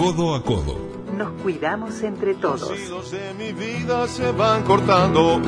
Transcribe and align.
codo 0.00 0.34
a 0.34 0.42
codo. 0.42 0.76
Nos 1.14 1.32
cuidamos 1.42 2.02
entre 2.02 2.34
todos. 2.34 2.72
Los 2.88 3.10
de 3.10 3.34
mi 3.34 3.52
vida 3.52 4.08
se 4.08 4.32
van 4.32 4.62
cortando. 4.62 5.42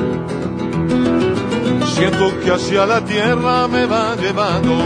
Siento 1.95 2.39
que 2.41 2.51
hacia 2.51 2.85
la 2.85 3.03
tierra 3.03 3.67
me 3.69 3.87
va 3.87 4.15
llevando. 4.17 4.77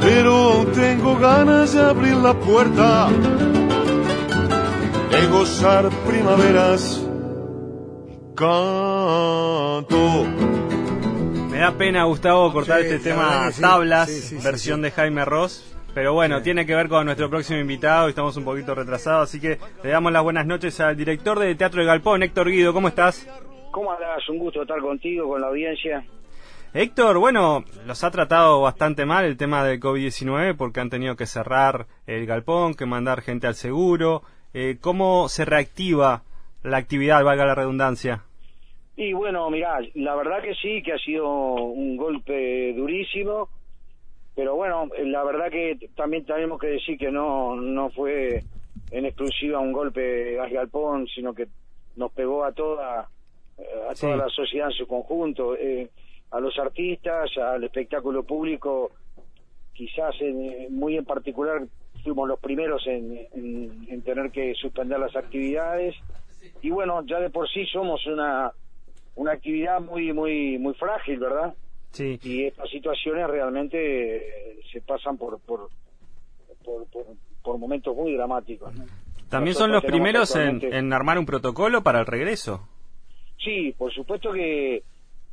Pero 0.00 0.66
tengo 0.74 1.16
ganas 1.16 1.74
de 1.74 1.80
abrir 1.82 2.16
la 2.16 2.34
puerta. 2.34 3.08
De 5.12 5.26
gozar 5.28 5.90
primaveras. 6.08 7.02
Canto. 8.34 10.26
Me 11.50 11.58
da 11.58 11.70
pena, 11.78 12.02
Gustavo, 12.04 12.52
cortar 12.52 12.80
Sí, 12.80 12.86
este 12.88 12.98
tema 13.10 13.48
tablas, 13.60 14.08
Sí, 14.08 14.20
sí, 14.20 14.38
sí, 14.38 14.44
versión 14.44 14.78
sí. 14.78 14.82
de 14.82 14.90
Jaime 14.90 15.24
Ross. 15.24 15.73
Pero 15.94 16.12
bueno, 16.12 16.38
Sí. 16.38 16.44
tiene 16.44 16.66
que 16.66 16.74
ver 16.74 16.88
con 16.88 17.04
nuestro 17.06 17.30
próximo 17.30 17.60
invitado 17.60 18.06
y 18.06 18.10
estamos 18.10 18.36
un 18.36 18.44
poquito 18.44 18.74
retrasados, 18.74 19.28
así 19.28 19.40
que 19.40 19.58
le 19.82 19.90
damos 19.90 20.10
las 20.12 20.22
buenas 20.24 20.44
noches 20.46 20.80
al 20.80 20.96
director 20.96 21.38
de 21.38 21.54
Teatro 21.54 21.80
de 21.80 21.86
Galpón, 21.86 22.22
Héctor 22.22 22.50
Guido. 22.50 22.72
¿Cómo 22.72 22.88
estás? 22.88 23.28
¿Cómo 23.70 23.92
andás? 23.92 24.28
Un 24.28 24.38
gusto 24.38 24.62
estar 24.62 24.80
contigo, 24.80 25.28
con 25.28 25.40
la 25.40 25.48
audiencia. 25.48 26.04
Héctor, 26.72 27.18
bueno, 27.18 27.64
los 27.86 28.02
ha 28.02 28.10
tratado 28.10 28.60
bastante 28.60 29.06
mal 29.06 29.24
el 29.24 29.36
tema 29.36 29.64
del 29.64 29.78
COVID-19 29.78 30.56
porque 30.56 30.80
han 30.80 30.90
tenido 30.90 31.14
que 31.14 31.26
cerrar 31.26 31.86
el 32.06 32.26
galpón, 32.26 32.74
que 32.74 32.86
mandar 32.86 33.20
gente 33.20 33.46
al 33.46 33.54
seguro. 33.54 34.22
Eh, 34.52 34.78
¿Cómo 34.80 35.28
se 35.28 35.44
reactiva 35.44 36.22
la 36.64 36.78
actividad, 36.78 37.22
valga 37.22 37.46
la 37.46 37.54
redundancia? 37.54 38.24
Y 38.96 39.12
bueno, 39.12 39.48
mirá, 39.50 39.78
la 39.94 40.16
verdad 40.16 40.42
que 40.42 40.54
sí, 40.54 40.82
que 40.82 40.92
ha 40.92 40.98
sido 40.98 41.28
un 41.28 41.96
golpe 41.96 42.72
durísimo, 42.74 43.48
pero 44.34 44.54
bueno, 44.56 44.88
la 45.04 45.22
verdad 45.24 45.50
que 45.50 45.78
también 45.96 46.24
tenemos 46.24 46.58
que 46.60 46.66
decir 46.68 46.98
que 46.98 47.10
no, 47.10 47.56
no 47.56 47.90
fue 47.90 48.42
en 48.90 49.06
exclusiva 49.06 49.60
un 49.60 49.72
golpe 49.72 50.38
a 50.40 50.48
Galpón, 50.48 51.06
sino 51.08 51.34
que 51.34 51.46
nos 51.96 52.12
pegó 52.12 52.44
a 52.44 52.52
toda, 52.52 53.08
eh, 53.58 53.62
a 53.90 53.94
toda 53.94 54.12
Sí. 54.14 54.18
la 54.18 54.28
sociedad 54.28 54.66
en 54.68 54.72
su 54.74 54.86
conjunto, 54.86 55.56
eh, 55.56 55.88
a 56.32 56.40
los 56.40 56.58
artistas, 56.58 57.30
al 57.38 57.62
espectáculo 57.64 58.24
público, 58.24 58.90
quizás 59.72 60.14
en- 60.20 60.74
muy 60.76 60.96
en 60.96 61.04
particular 61.04 61.62
fuimos 62.02 62.28
los 62.28 62.38
primeros 62.40 62.86
en, 62.86 63.26
en- 63.34 63.86
en 63.88 64.02
tener 64.02 64.30
que 64.30 64.54
suspender 64.54 64.98
las 64.98 65.14
actividades. 65.16 65.94
Y 66.60 66.70
bueno 66.70 67.02
ya 67.06 67.20
de 67.20 67.30
por 67.30 67.48
sí 67.48 67.64
somos 67.66 68.04
una 68.06 68.52
una 69.16 69.32
actividad 69.32 69.80
muy 69.80 70.12
muy 70.12 70.58
muy 70.58 70.74
frágil 70.74 71.18
verdad 71.20 71.54
Sí. 71.94 72.18
y 72.22 72.44
estas 72.44 72.68
situaciones 72.70 73.26
realmente 73.28 74.16
eh, 74.16 74.60
se 74.72 74.80
pasan 74.80 75.16
por 75.16 75.40
por 75.40 75.68
por, 76.64 76.86
por, 76.86 77.06
por 77.42 77.58
momentos 77.58 77.94
muy 77.96 78.14
dramáticos 78.14 78.74
¿no? 78.74 78.84
También 79.30 79.54
son 79.56 79.72
los 79.72 79.84
primeros 79.84 80.36
en, 80.36 80.60
en 80.62 80.92
armar 80.92 81.18
un 81.18 81.26
protocolo 81.26 81.82
para 81.82 81.98
el 81.98 82.06
regreso. 82.06 82.68
Sí, 83.38 83.74
por 83.76 83.92
supuesto 83.92 84.32
que 84.32 84.84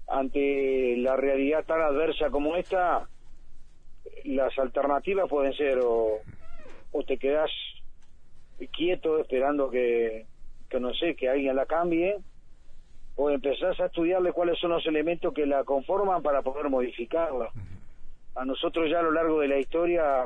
ante 0.07 0.97
la 0.97 1.15
realidad 1.15 1.65
tan 1.65 1.81
adversa 1.81 2.29
como 2.31 2.55
esta, 2.55 3.07
las 4.25 4.57
alternativas 4.57 5.29
pueden 5.29 5.53
ser 5.53 5.79
o, 5.83 6.19
o 6.91 7.03
te 7.03 7.17
quedas 7.17 7.51
quieto 8.71 9.19
esperando 9.19 9.69
que, 9.69 10.25
que, 10.69 10.79
no 10.79 10.93
sé, 10.93 11.15
que 11.15 11.29
alguien 11.29 11.55
la 11.55 11.65
cambie, 11.65 12.17
o 13.15 13.29
empezás 13.29 13.79
a 13.79 13.85
estudiarle 13.85 14.31
cuáles 14.31 14.59
son 14.59 14.71
los 14.71 14.85
elementos 14.85 15.33
que 15.33 15.45
la 15.45 15.63
conforman 15.63 16.21
para 16.21 16.41
poder 16.41 16.69
modificarla. 16.69 17.49
A 18.35 18.45
nosotros 18.45 18.89
ya 18.89 18.99
a 18.99 19.03
lo 19.03 19.11
largo 19.11 19.39
de 19.41 19.47
la 19.47 19.57
historia, 19.57 20.25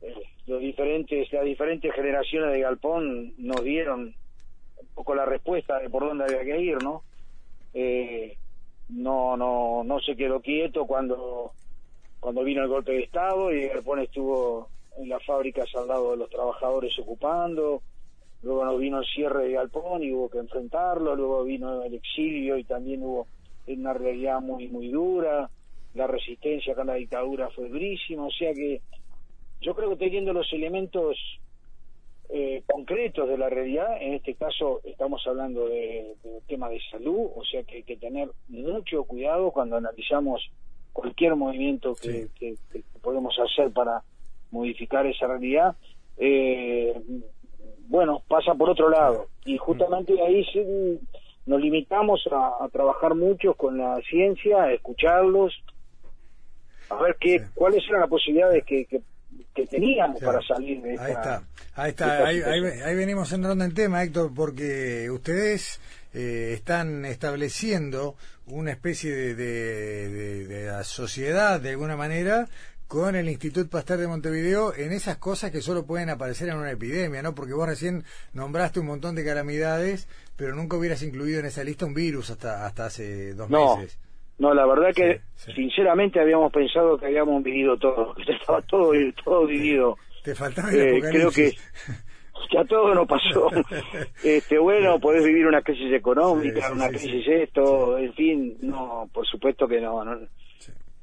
eh, 0.00 0.14
los 0.46 0.60
diferentes, 0.60 1.32
las 1.32 1.44
diferentes 1.44 1.92
generaciones 1.94 2.52
de 2.52 2.60
Galpón 2.60 3.34
nos 3.38 3.62
dieron 3.62 4.14
un 4.80 4.88
poco 4.94 5.14
la 5.14 5.26
respuesta 5.26 5.78
de 5.78 5.90
por 5.90 6.04
dónde 6.04 6.24
había 6.24 6.44
que 6.44 6.60
ir, 6.60 6.82
¿no? 6.82 7.02
Eh, 7.74 8.36
no, 8.88 9.36
no, 9.36 9.82
no 9.84 10.00
se 10.00 10.16
quedó 10.16 10.40
quieto 10.40 10.86
cuando, 10.86 11.52
cuando 12.20 12.44
vino 12.44 12.62
el 12.62 12.68
golpe 12.68 12.92
de 12.92 13.02
Estado 13.02 13.52
y 13.52 13.68
Galpón 13.68 14.00
estuvo 14.00 14.68
en 14.96 15.08
las 15.10 15.24
fábricas 15.24 15.68
al 15.74 15.88
lado 15.88 16.12
de 16.12 16.16
los 16.16 16.30
trabajadores 16.30 16.98
ocupando, 16.98 17.82
luego 18.46 18.64
nos 18.64 18.78
vino 18.80 19.00
el 19.00 19.04
cierre 19.06 19.48
de 19.48 19.52
Galpón 19.54 20.02
y 20.02 20.12
hubo 20.12 20.28
que 20.30 20.38
enfrentarlo, 20.38 21.14
luego 21.16 21.44
vino 21.44 21.82
el 21.82 21.94
exilio 21.94 22.56
y 22.56 22.64
también 22.64 23.02
hubo 23.02 23.26
una 23.66 23.92
realidad 23.92 24.40
muy, 24.40 24.68
muy 24.68 24.88
dura, 24.88 25.50
la 25.94 26.06
resistencia 26.06 26.74
con 26.74 26.86
la 26.86 26.94
dictadura 26.94 27.50
fue 27.50 27.68
durísima, 27.68 28.24
o 28.26 28.30
sea 28.30 28.52
que 28.54 28.80
yo 29.60 29.74
creo 29.74 29.90
que 29.90 29.96
teniendo 29.96 30.32
los 30.32 30.52
elementos 30.52 31.16
eh, 32.28 32.62
concretos 32.66 33.28
de 33.28 33.38
la 33.38 33.48
realidad, 33.48 34.00
en 34.00 34.14
este 34.14 34.34
caso 34.34 34.80
estamos 34.84 35.24
hablando 35.26 35.68
de, 35.68 36.14
de 36.24 36.40
temas 36.46 36.70
de 36.70 36.80
salud, 36.90 37.30
o 37.34 37.44
sea 37.44 37.62
que 37.64 37.76
hay 37.76 37.82
que 37.82 37.96
tener 37.96 38.28
mucho 38.48 39.04
cuidado 39.04 39.50
cuando 39.52 39.76
analizamos 39.76 40.42
cualquier 40.92 41.36
movimiento 41.36 41.94
que, 41.94 42.28
que- 42.38 42.56
que 42.72 42.82
podemos 43.02 43.36
hacer 43.38 43.70
para 43.72 44.02
modificar 44.50 45.06
esa 45.06 45.26
realidad. 45.28 45.76
Eh, 46.18 46.94
bueno, 47.88 48.22
pasa 48.28 48.54
por 48.54 48.70
otro 48.70 48.88
lado. 48.88 49.28
Y 49.44 49.56
justamente 49.58 50.12
ahí 50.20 50.44
sí 50.52 50.98
nos 51.46 51.60
limitamos 51.60 52.20
a, 52.32 52.64
a 52.64 52.68
trabajar 52.68 53.14
mucho 53.14 53.54
con 53.54 53.78
la 53.78 54.00
ciencia, 54.08 54.64
a 54.64 54.72
escucharlos, 54.72 55.54
a 56.90 57.02
ver 57.02 57.16
qué, 57.20 57.42
cuáles 57.54 57.84
eran 57.88 58.00
las 58.02 58.10
posibilidades 58.10 58.64
que, 58.64 58.84
que, 58.86 59.00
que 59.54 59.66
teníamos 59.66 60.18
Claro. 60.18 60.38
para 60.38 60.46
salir 60.46 60.80
de 60.82 60.94
esta, 60.94 61.04
Ahí 61.04 61.12
está, 61.12 61.42
ahí 61.74 61.90
está, 61.90 62.26
ahí, 62.26 62.40
ahí- 62.40 62.94
venimos 62.96 63.32
entrando 63.32 63.64
en 63.64 63.74
tema, 63.74 64.02
Héctor, 64.02 64.32
porque 64.34 65.10
ustedes 65.10 65.80
eh, 66.14 66.52
están 66.54 67.04
estableciendo 67.04 68.14
una 68.46 68.70
especie 68.70 69.10
de, 69.12 69.34
de, 69.34 70.08
de- 70.46 70.70
sociedad, 70.84 71.60
de 71.60 71.70
alguna 71.70 71.96
manera, 71.96 72.46
con 72.88 73.16
el 73.16 73.28
Instituto 73.28 73.68
Pasteur 73.68 73.98
de 73.98 74.06
Montevideo 74.08 74.72
en 74.74 74.92
esas 74.92 75.16
cosas 75.18 75.50
que 75.50 75.60
solo 75.60 75.84
pueden 75.86 76.08
aparecer 76.10 76.48
en 76.48 76.56
una 76.56 76.70
epidemia, 76.70 77.20
¿no? 77.22 77.34
Porque 77.34 77.52
vos 77.52 77.66
recién 77.68 78.04
nombraste 78.32 78.80
un 78.80 78.86
montón 78.86 79.14
de 79.16 79.24
calamidades, 79.24 80.08
pero 80.36 80.54
nunca 80.54 80.76
hubieras 80.76 81.02
incluido 81.02 81.40
en 81.40 81.46
esa 81.46 81.64
lista 81.64 81.86
un 81.86 81.94
virus 81.94 82.30
hasta, 82.30 82.64
hasta 82.64 82.86
hace 82.86 83.34
dos 83.34 83.50
No, 83.50 83.76
meses. 83.78 83.98
no, 84.38 84.54
la 84.54 84.66
verdad 84.66 84.94
que 84.94 85.20
Sí, 85.34 85.52
sinceramente 85.52 86.20
habíamos 86.20 86.52
pensado 86.52 86.96
que 86.98 87.06
habíamos 87.06 87.42
vivido 87.42 87.76
todo, 87.76 88.14
que 88.16 88.24
ya 88.24 88.34
estaba 88.34 88.62
todo, 88.62 88.92
todo 89.24 89.46
vivido. 89.46 89.96
Te 90.22 90.34
faltaba 90.34 90.70
el 90.70 90.80
Eh, 90.80 91.00
creo 91.00 91.30
que 91.30 91.46
apocalipsis. 91.48 91.60
ya 92.52 92.64
todo 92.66 92.94
nos 92.94 93.08
pasó. 93.08 93.48
este 94.22 94.58
Bueno, 94.58 95.00
podés 95.00 95.24
vivir 95.24 95.46
una 95.46 95.62
crisis 95.62 95.92
económica, 95.92 96.66
Sí, 96.68 96.72
una 96.72 96.88
crisis 96.88 97.26
esto, 97.26 97.98
en 97.98 98.12
fin, 98.14 98.56
no, 98.60 99.08
por 99.12 99.26
supuesto 99.26 99.66
que 99.66 99.80
no, 99.80 100.04
no. 100.04 100.18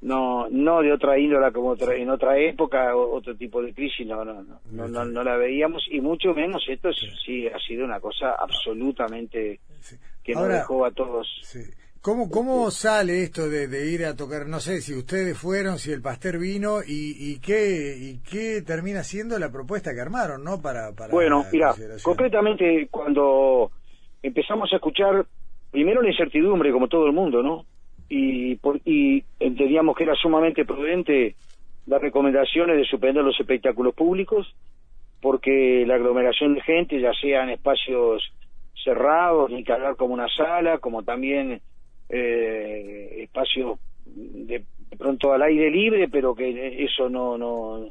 No, 0.03 0.49
no 0.49 0.81
de 0.81 0.91
otra 0.91 1.17
índola 1.17 1.51
como 1.51 1.69
otra- 1.69 1.95
en 1.95 2.09
otra 2.09 2.37
época, 2.37 2.93
otro 2.95 3.35
tipo 3.37 3.61
de 3.61 3.73
crisis, 3.73 4.05
no, 4.05 4.25
no, 4.25 4.43
no, 4.43 4.59
no, 4.71 4.87
no, 4.89 5.05
no 5.05 5.23
la 5.23 5.37
veíamos 5.37 5.81
y 5.89 6.01
mucho 6.01 6.33
menos 6.33 6.61
esto 6.67 6.91
sí, 6.91 7.07
sí 7.25 7.47
ha 7.47 7.57
sido 7.59 7.85
una 7.85 8.01
cosa 8.01 8.35
absolutamente 8.37 9.59
Sí. 9.79 9.95
que 10.23 10.33
nos 10.33 10.43
Ahora- 10.43 10.55
dejó 10.57 10.85
a 10.85 10.91
todos 10.91 11.27
Sí. 11.43 11.59
¿Cómo, 12.01 12.29
¿Cómo 12.29 12.69
sale 12.69 13.23
esto 13.23 13.47
de, 13.49 13.69
de 13.69 13.89
ir 13.89 14.03
a 14.05 14.13
tocar? 14.13 14.45
No 14.45 14.59
sé 14.59 14.81
si 14.81 14.93
ustedes 14.93 15.37
fueron, 15.37 15.79
si 15.79 15.93
el 15.93 16.01
pastor 16.01 16.37
vino 16.37 16.79
y, 16.85 17.15
y 17.17 17.39
qué 17.39 17.95
y 17.97 18.17
qué 18.29 18.61
termina 18.61 19.03
siendo 19.03 19.39
la 19.39 19.49
propuesta 19.49 19.93
que 19.93 20.01
armaron, 20.01 20.43
¿no? 20.43 20.61
Para, 20.61 20.91
para 20.91 21.13
Bueno, 21.13 21.45
mira, 21.53 21.73
concretamente 22.03 22.89
cuando 22.91 23.71
empezamos 24.21 24.69
a 24.73 24.75
escuchar 24.75 25.25
primero 25.71 26.01
la 26.01 26.09
incertidumbre 26.09 26.73
como 26.73 26.89
todo 26.89 27.05
el 27.05 27.13
mundo, 27.13 27.41
¿no? 27.41 27.65
Y, 28.09 28.55
por- 28.55 28.79
y 28.85 29.23
entendíamos 29.39 29.95
que 29.95 30.03
era 30.03 30.15
sumamente 30.15 30.65
prudente 30.65 31.35
las 31.85 32.01
recomendaciones 32.01 32.77
de 32.77 32.85
suspender 32.85 33.23
los 33.23 33.39
espectáculos 33.39 33.93
públicos 33.95 34.53
porque 35.21 35.85
la 35.87 35.95
aglomeración 35.95 36.53
de 36.53 36.61
gente, 36.61 36.99
ya 36.99 37.13
sea 37.13 37.43
en 37.43 37.49
espacios 37.51 38.21
cerrados, 38.83 39.49
ni 39.49 39.63
que 39.63 39.71
hablar 39.71 39.95
como 39.95 40.13
una 40.13 40.27
sala, 40.27 40.79
como 40.79 41.03
también 41.03 41.61
eh, 42.09 43.19
espacios 43.23 43.79
de, 44.05 44.65
de 44.89 44.97
pronto 44.97 45.31
al 45.31 45.41
aire 45.43 45.71
libre, 45.71 46.09
pero 46.09 46.35
que 46.35 46.83
eso 46.83 47.09
no 47.09 47.37
no 47.37 47.89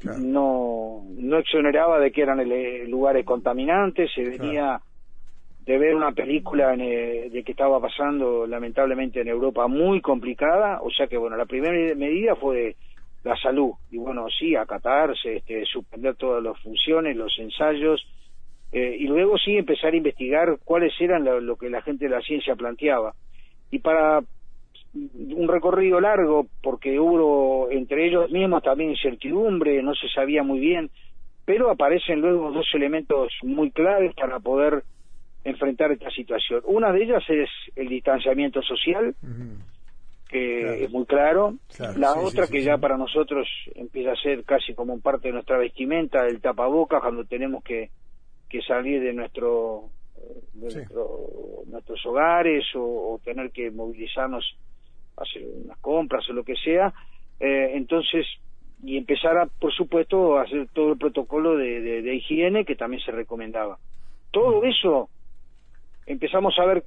Claro. 0.00 0.18
no 0.18 1.04
no 1.16 1.38
exoneraba 1.38 1.98
de 2.00 2.10
que 2.12 2.20
eran 2.22 2.40
ele- 2.40 2.86
lugares 2.88 3.24
contaminantes, 3.24 4.10
se 4.12 4.22
venía 4.22 4.80
de 5.64 5.78
ver 5.78 5.94
una 5.94 6.12
película 6.12 6.74
en, 6.74 6.80
eh, 6.82 7.30
de 7.30 7.42
que 7.42 7.52
estaba 7.52 7.80
pasando 7.80 8.46
lamentablemente 8.46 9.20
en 9.20 9.28
Europa 9.28 9.66
muy 9.66 10.00
complicada, 10.00 10.80
o 10.82 10.90
sea 10.90 11.06
que 11.06 11.16
bueno, 11.16 11.36
la 11.36 11.46
primera 11.46 11.94
medida 11.94 12.36
fue 12.36 12.76
la 13.22 13.36
salud, 13.36 13.72
y 13.90 13.96
bueno, 13.96 14.26
sí, 14.38 14.54
acatarse, 14.54 15.36
este, 15.36 15.64
suspender 15.64 16.14
todas 16.16 16.42
las 16.42 16.60
funciones, 16.60 17.16
los 17.16 17.38
ensayos, 17.38 18.06
eh, 18.70 18.96
y 19.00 19.06
luego 19.06 19.38
sí 19.38 19.56
empezar 19.56 19.94
a 19.94 19.96
investigar 19.96 20.58
cuáles 20.64 20.92
eran 21.00 21.24
lo, 21.24 21.40
lo 21.40 21.56
que 21.56 21.70
la 21.70 21.80
gente 21.80 22.04
de 22.04 22.10
la 22.10 22.20
ciencia 22.20 22.54
planteaba. 22.54 23.14
Y 23.70 23.78
para 23.78 24.20
un 24.94 25.48
recorrido 25.48 26.00
largo 26.00 26.46
porque 26.62 27.00
hubo 27.00 27.68
entre 27.70 28.06
ellos 28.06 28.30
mismos 28.30 28.62
también 28.62 28.90
incertidumbre, 28.90 29.82
no 29.82 29.94
se 29.94 30.08
sabía 30.08 30.42
muy 30.42 30.60
bien, 30.60 30.90
pero 31.44 31.70
aparecen 31.70 32.20
luego 32.20 32.52
dos 32.52 32.66
elementos 32.74 33.32
muy 33.42 33.70
claves 33.70 34.14
para 34.14 34.38
poder 34.38 34.84
enfrentar 35.44 35.92
esta 35.92 36.10
situación. 36.10 36.62
Una 36.64 36.92
de 36.92 37.04
ellas 37.04 37.22
es 37.28 37.48
el 37.76 37.88
distanciamiento 37.88 38.62
social, 38.62 39.14
que 40.28 40.84
es 40.84 40.90
muy 40.90 41.04
claro. 41.04 41.54
la 41.96 42.14
otra, 42.14 42.46
que 42.46 42.62
ya 42.62 42.78
para 42.78 42.96
nosotros 42.96 43.46
empieza 43.74 44.12
a 44.12 44.16
ser 44.16 44.44
casi 44.44 44.74
como 44.74 44.98
parte 45.00 45.28
de 45.28 45.34
nuestra 45.34 45.58
vestimenta, 45.58 46.26
el 46.26 46.40
tapabocas, 46.40 47.02
cuando 47.02 47.24
tenemos 47.24 47.62
que, 47.62 47.90
que 48.48 48.62
salir 48.62 49.02
de 49.02 49.12
nuestro 49.12 49.90
de 50.54 50.86
nuestros 51.66 52.06
hogares 52.06 52.64
o, 52.74 53.20
tener 53.22 53.50
que 53.50 53.70
movilizarnos 53.70 54.44
hacer 55.16 55.42
unas 55.64 55.78
compras 55.78 56.28
o 56.28 56.32
lo 56.32 56.44
que 56.44 56.56
sea 56.56 56.92
eh, 57.40 57.72
entonces 57.74 58.26
y 58.82 58.96
empezar 58.96 59.36
a 59.38 59.46
por 59.46 59.72
supuesto 59.72 60.38
a 60.38 60.42
hacer 60.42 60.68
todo 60.72 60.92
el 60.92 60.98
protocolo 60.98 61.56
de, 61.56 61.80
de, 61.80 62.14
higiene 62.14 62.64
que 62.64 62.76
también 62.76 63.02
se 63.02 63.12
recomendaba. 63.12 63.78
Todo 64.30 64.64
eso 64.64 65.08
empezamos 66.06 66.58
a 66.58 66.64
ver 66.66 66.84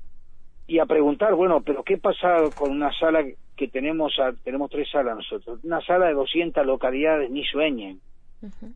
y 0.67 0.79
a 0.79 0.85
preguntar 0.85 1.33
bueno 1.35 1.61
pero 1.61 1.83
qué 1.83 1.97
pasa 1.97 2.37
con 2.55 2.71
una 2.71 2.91
sala 2.93 3.23
que 3.55 3.67
tenemos 3.67 4.13
tenemos 4.43 4.69
tres 4.69 4.89
salas 4.91 5.15
nosotros 5.15 5.59
una 5.63 5.81
sala 5.81 6.07
de 6.07 6.13
200 6.13 6.65
localidades 6.65 7.29
ni 7.29 7.43
sueñen. 7.45 7.99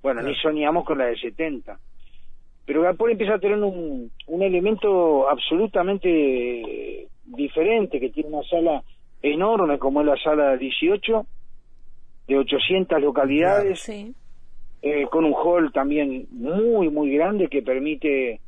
Bueno 0.02 0.22
ni 0.22 0.36
soñamos 0.36 0.86
con 0.86 0.98
la 0.98 1.06
de 1.06 1.18
70 1.18 1.78
pero 2.66 2.84
Galpón 2.84 3.12
empieza 3.12 3.36
a 3.36 3.40
tener 3.40 3.58
un, 3.58 4.12
un 4.28 4.42
elemento 4.42 5.28
absolutamente 5.30 7.08
diferente, 7.26 8.00
que 8.00 8.10
tiene 8.10 8.30
una 8.30 8.44
sala 8.44 8.84
enorme 9.22 9.78
como 9.78 10.02
es 10.02 10.08
la 10.08 10.18
sala 10.18 10.58
18, 10.58 11.26
de 12.28 12.38
800 12.38 13.02
localidades, 13.02 13.90
eh, 13.90 15.08
con 15.10 15.26
un 15.26 15.34
hall 15.34 15.72
también 15.72 16.28
muy, 16.32 16.90
muy 16.90 17.14
grande 17.14 17.48
que 17.48 17.62
permite 17.62 18.40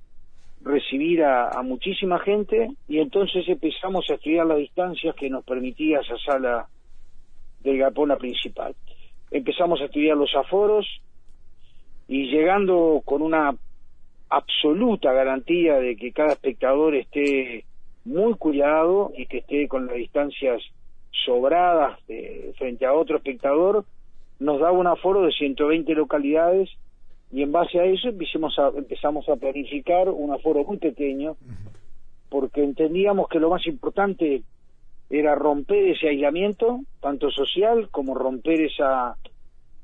recibir 0.64 1.24
a, 1.24 1.62
muchísima 1.62 2.20
gente 2.20 2.70
y 2.88 3.00
entonces 3.00 3.48
empezamos 3.48 4.10
a 4.10 4.16
estudiar 4.16 4.46
las 4.46 4.58
distancias 4.58 5.16
que 5.16 5.30
nos 5.30 5.44
permitía 5.44 6.00
esa 6.00 6.18
sala 6.18 6.68
del 7.62 7.78
galpón 7.78 8.10
la 8.10 8.18
principal. 8.18 8.76
Empezamos 9.32 9.82
a 9.82 9.86
estudiar 9.86 10.18
los 10.18 10.34
aforos 10.36 10.86
y 12.08 12.28
llegando 12.28 13.02
con 13.04 13.22
una 13.22 13.56
absoluta 14.30 15.12
garantía 15.12 15.76
de 15.76 15.96
que 15.96 16.12
cada 16.12 16.34
espectador 16.34 16.96
esté 16.96 17.66
muy 18.06 18.34
cuidado 18.36 19.12
y 19.18 19.26
que 19.26 19.40
esté 19.40 19.68
con 19.68 19.88
las 19.88 19.96
distancias 19.96 20.62
sobradas 21.26 22.00
frente 22.58 22.86
a 22.86 22.94
otro 22.94 23.18
espectador, 23.18 23.86
nos 24.40 24.60
daba 24.60 24.78
un 24.78 24.88
aforo 24.88 25.22
de 25.22 25.32
120 25.32 25.94
localidades 25.94 26.70
y 27.34 27.42
en 27.42 27.52
base 27.52 27.80
a 27.80 27.86
eso 27.86 28.10
empezamos 28.10 28.58
a, 28.60 28.68
empezamos 28.78 29.28
a 29.28 29.36
planificar 29.36 30.08
un 30.08 30.32
aforo 30.32 30.64
muy 30.64 30.78
pequeño 30.78 31.36
porque 32.30 32.64
entendíamos 32.64 33.28
que 33.28 33.40
lo 33.40 33.50
más 33.50 33.66
importante 33.66 34.44
era 35.10 35.34
romper 35.34 35.90
ese 35.90 36.10
aislamiento, 36.10 36.82
tanto 37.02 37.32
social 37.32 37.90
como 37.90 38.14
romper 38.14 38.62
esa, 38.62 39.16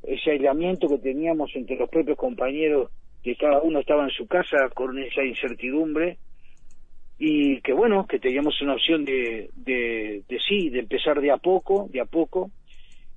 ese 0.04 0.32
aislamiento 0.32 0.88
que 0.88 1.00
teníamos 1.00 1.50
entre 1.56 1.76
los 1.76 1.90
propios 1.90 2.18
compañeros 2.18 2.92
que 3.24 3.36
cada 3.36 3.62
uno 3.62 3.80
estaba 3.80 4.04
en 4.04 4.12
su 4.12 4.28
casa 4.28 4.70
con 4.76 5.00
esa 5.00 5.24
incertidumbre 5.24 6.20
y 7.18 7.62
que 7.62 7.74
bueno, 7.74 8.06
que 8.06 8.20
teníamos 8.20 8.62
una 8.62 8.74
opción 8.74 9.04
de, 9.06 9.50
de, 9.56 10.24
de, 10.30 10.40
sí, 10.48 10.70
de 10.70 10.80
empezar 10.82 11.20
de 11.20 11.32
a 11.32 11.38
poco, 11.38 11.88
de 11.92 12.00
a 12.00 12.06
poco, 12.06 12.52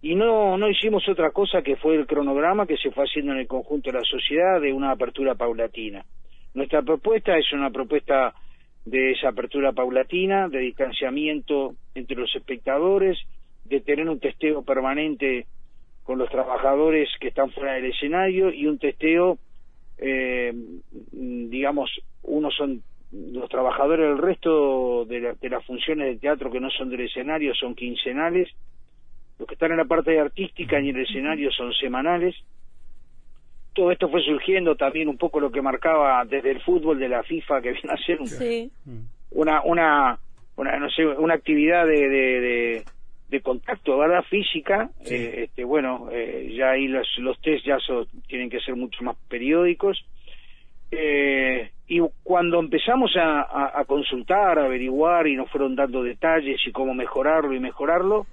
y 0.03 0.15
no, 0.15 0.59
no 0.59 0.69
hicimos 0.69 1.09
otra 1.09 1.31
cosa 1.31 1.63
que 1.63 1.77
fue 1.77 1.95
el 1.95 2.07
cronograma 2.07 2.67
que 2.67 2.77
se 2.77 2.91
fue 2.91 3.05
haciendo 3.05 3.33
en 3.33 3.39
el 3.39 3.47
conjunto 3.47 3.91
de 3.91 3.99
la 3.99 4.05
sociedad 4.05 4.61
de 4.61 4.73
una 4.73 4.91
apertura 4.91 5.35
paulatina. 5.35 6.05
Nuestra 6.55 6.83
propuesta 6.83 7.39
es 7.39 7.51
una 7.53 7.71
propuesta 7.71 8.35
de 8.85 9.13
esa 9.13 9.29
apertura 9.29 9.73
paulatina, 9.73 10.49
de 10.49 10.59
distanciamiento 10.59 11.75
entre 11.95 12.17
los 12.17 12.35
espectadores, 12.35 13.17
de 13.65 13.81
tener 13.81 14.09
un 14.09 14.19
testeo 14.19 14.63
permanente 14.63 15.47
con 16.03 16.19
los 16.19 16.29
trabajadores 16.29 17.09
que 17.21 17.29
están 17.29 17.51
fuera 17.53 17.75
del 17.75 17.87
escenario 17.87 18.53
y 18.53 18.67
un 18.67 18.79
testeo 18.79 19.39
eh, 19.99 20.53
digamos, 21.13 21.91
unos 22.23 22.55
son 22.57 22.83
los 23.13 23.49
trabajadores 23.49 24.09
del 24.09 24.19
resto 24.19 25.05
de, 25.05 25.37
las 25.49 25.65
funciones 25.65 26.09
del 26.09 26.19
teatro 26.19 26.51
que 26.51 26.61
no 26.61 26.71
son 26.71 26.91
del 26.91 27.03
escenario 27.03 27.55
son 27.55 27.75
quincenales, 27.75 28.49
los 29.43 29.49
que 29.49 29.55
están 29.55 29.73
en 29.73 29.79
la 29.79 29.85
parte 29.85 30.19
artística 30.21 30.81
y 30.81 30.91
en 30.91 30.97
el 30.97 31.03
escenario 31.03 31.51
son 31.51 31.73
semanales. 31.75 32.37
Todo 33.73 33.91
esto 33.91 34.09
fue 34.09 34.23
surgiendo 34.23 34.77
también 34.77 35.09
un 35.09 35.19
poco 35.19 35.41
lo 35.41 35.51
que 35.51 35.61
marcaba 35.61 36.25
desde 36.25 36.53
el 36.53 36.61
fútbol 36.61 36.99
de 37.01 37.09
la 37.09 37.25
FIFA 37.25 37.61
que 37.61 37.73
viene 37.73 37.93
a 37.93 37.97
ser 37.97 38.19
una, 39.33 39.63
una, 39.63 40.19
una, 40.57 40.79
no 40.79 40.91
sé, 40.91 41.05
una 41.07 41.35
actividad 41.35 41.87
de, 41.87 42.85
de 43.33 43.41
contacto, 43.41 43.99
¿verdad? 43.99 44.23
Física, 44.29 44.91
eh, 45.07 45.45
este, 45.45 45.65
bueno, 45.65 46.09
eh, 46.13 46.55
ya 46.55 46.71
ahí 46.71 46.87
los, 46.87 47.09
los 47.19 47.41
test 47.41 47.65
ya 47.65 47.79
tienen 48.29 48.51
que 48.51 48.61
ser 48.61 48.77
mucho 48.77 49.03
más 49.03 49.17
periódicos. 49.29 50.05
Eh, 50.91 51.71
y 51.89 52.01
cuando 52.23 52.61
empezamos 52.61 53.17
a, 53.17 53.81
a, 53.81 53.85
consultar, 53.87 54.59
a 54.59 54.67
averiguar 54.67 55.27
y 55.27 55.35
nos 55.35 55.51
fueron 55.51 55.75
dando 55.75 56.03
detalles 56.03 56.61
y 56.67 56.73
cómo 56.73 56.95
mejorarlo 56.95 57.55
y 57.55 57.61
mejorarlo, 57.61 58.27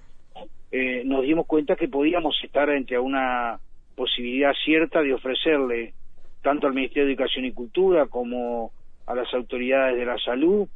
nos 0.71 1.23
dimos 1.23 1.45
cuenta 1.47 1.75
que 1.75 1.87
podíamos 1.87 2.35
estar 2.43 2.69
ante 2.69 2.97
una 2.97 3.59
posibilidad 3.95 4.53
cierta 4.63 5.01
de 5.01 5.13
ofrecerle 5.13 5.93
tanto 6.41 6.67
al 6.67 6.73
Ministerio 6.73 7.05
de 7.05 7.13
Educación 7.13 7.45
y 7.45 7.51
Cultura 7.51 8.07
como 8.07 8.71
a 9.05 9.15
las 9.15 9.33
autoridades 9.33 9.97
de 9.97 10.05
la 10.05 10.17
salud 10.19 10.67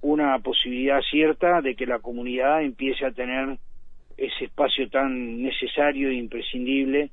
una 0.00 0.38
posibilidad 0.40 1.00
cierta 1.10 1.60
de 1.60 1.74
que 1.74 1.86
la 1.86 2.00
comunidad 2.00 2.62
empiece 2.62 3.06
a 3.06 3.12
tener 3.12 3.58
ese 4.16 4.44
espacio 4.44 4.88
tan 4.90 5.42
necesario 5.42 6.08
e 6.08 6.14
imprescindible 6.14 7.10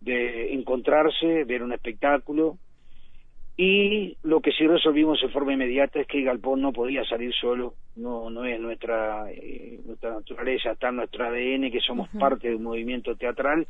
de 0.00 0.54
encontrarse, 0.54 1.44
ver 1.44 1.62
un 1.62 1.72
espectáculo. 1.72 2.56
Y 3.62 4.16
lo 4.22 4.40
que 4.40 4.52
sí 4.52 4.66
resolvimos 4.66 5.22
en 5.22 5.32
forma 5.32 5.52
inmediata 5.52 6.00
es 6.00 6.06
que 6.06 6.16
el 6.16 6.24
galpón 6.24 6.62
no 6.62 6.72
podía 6.72 7.04
salir 7.04 7.30
solo, 7.34 7.74
no, 7.94 8.30
no 8.30 8.46
es 8.46 8.58
nuestra, 8.58 9.30
eh, 9.30 9.78
nuestra 9.84 10.14
naturaleza, 10.14 10.70
está 10.70 10.88
en 10.88 10.96
nuestro 10.96 11.26
ADN, 11.26 11.70
que 11.70 11.80
somos 11.86 12.08
parte 12.18 12.48
de 12.48 12.54
un 12.54 12.62
movimiento 12.62 13.16
teatral. 13.16 13.66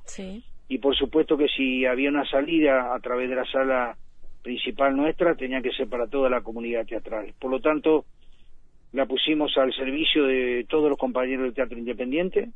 Y 0.68 0.78
por 0.78 0.94
supuesto 0.94 1.36
que 1.36 1.48
si 1.48 1.86
había 1.86 2.08
una 2.08 2.24
salida 2.24 2.94
a 2.94 3.00
través 3.00 3.28
de 3.30 3.34
la 3.34 3.44
sala 3.46 3.96
principal 4.44 4.96
nuestra, 4.96 5.34
tenía 5.34 5.60
que 5.60 5.72
ser 5.72 5.88
para 5.88 6.06
toda 6.06 6.30
la 6.30 6.40
comunidad 6.40 6.86
teatral. 6.86 7.34
Por 7.40 7.50
lo 7.50 7.58
tanto, 7.58 8.04
la 8.92 9.06
pusimos 9.06 9.58
al 9.58 9.74
servicio 9.74 10.24
de 10.24 10.66
todos 10.68 10.88
los 10.88 10.98
compañeros 10.98 11.46
del 11.46 11.54
Teatro 11.54 11.76
Independiente. 11.76 12.50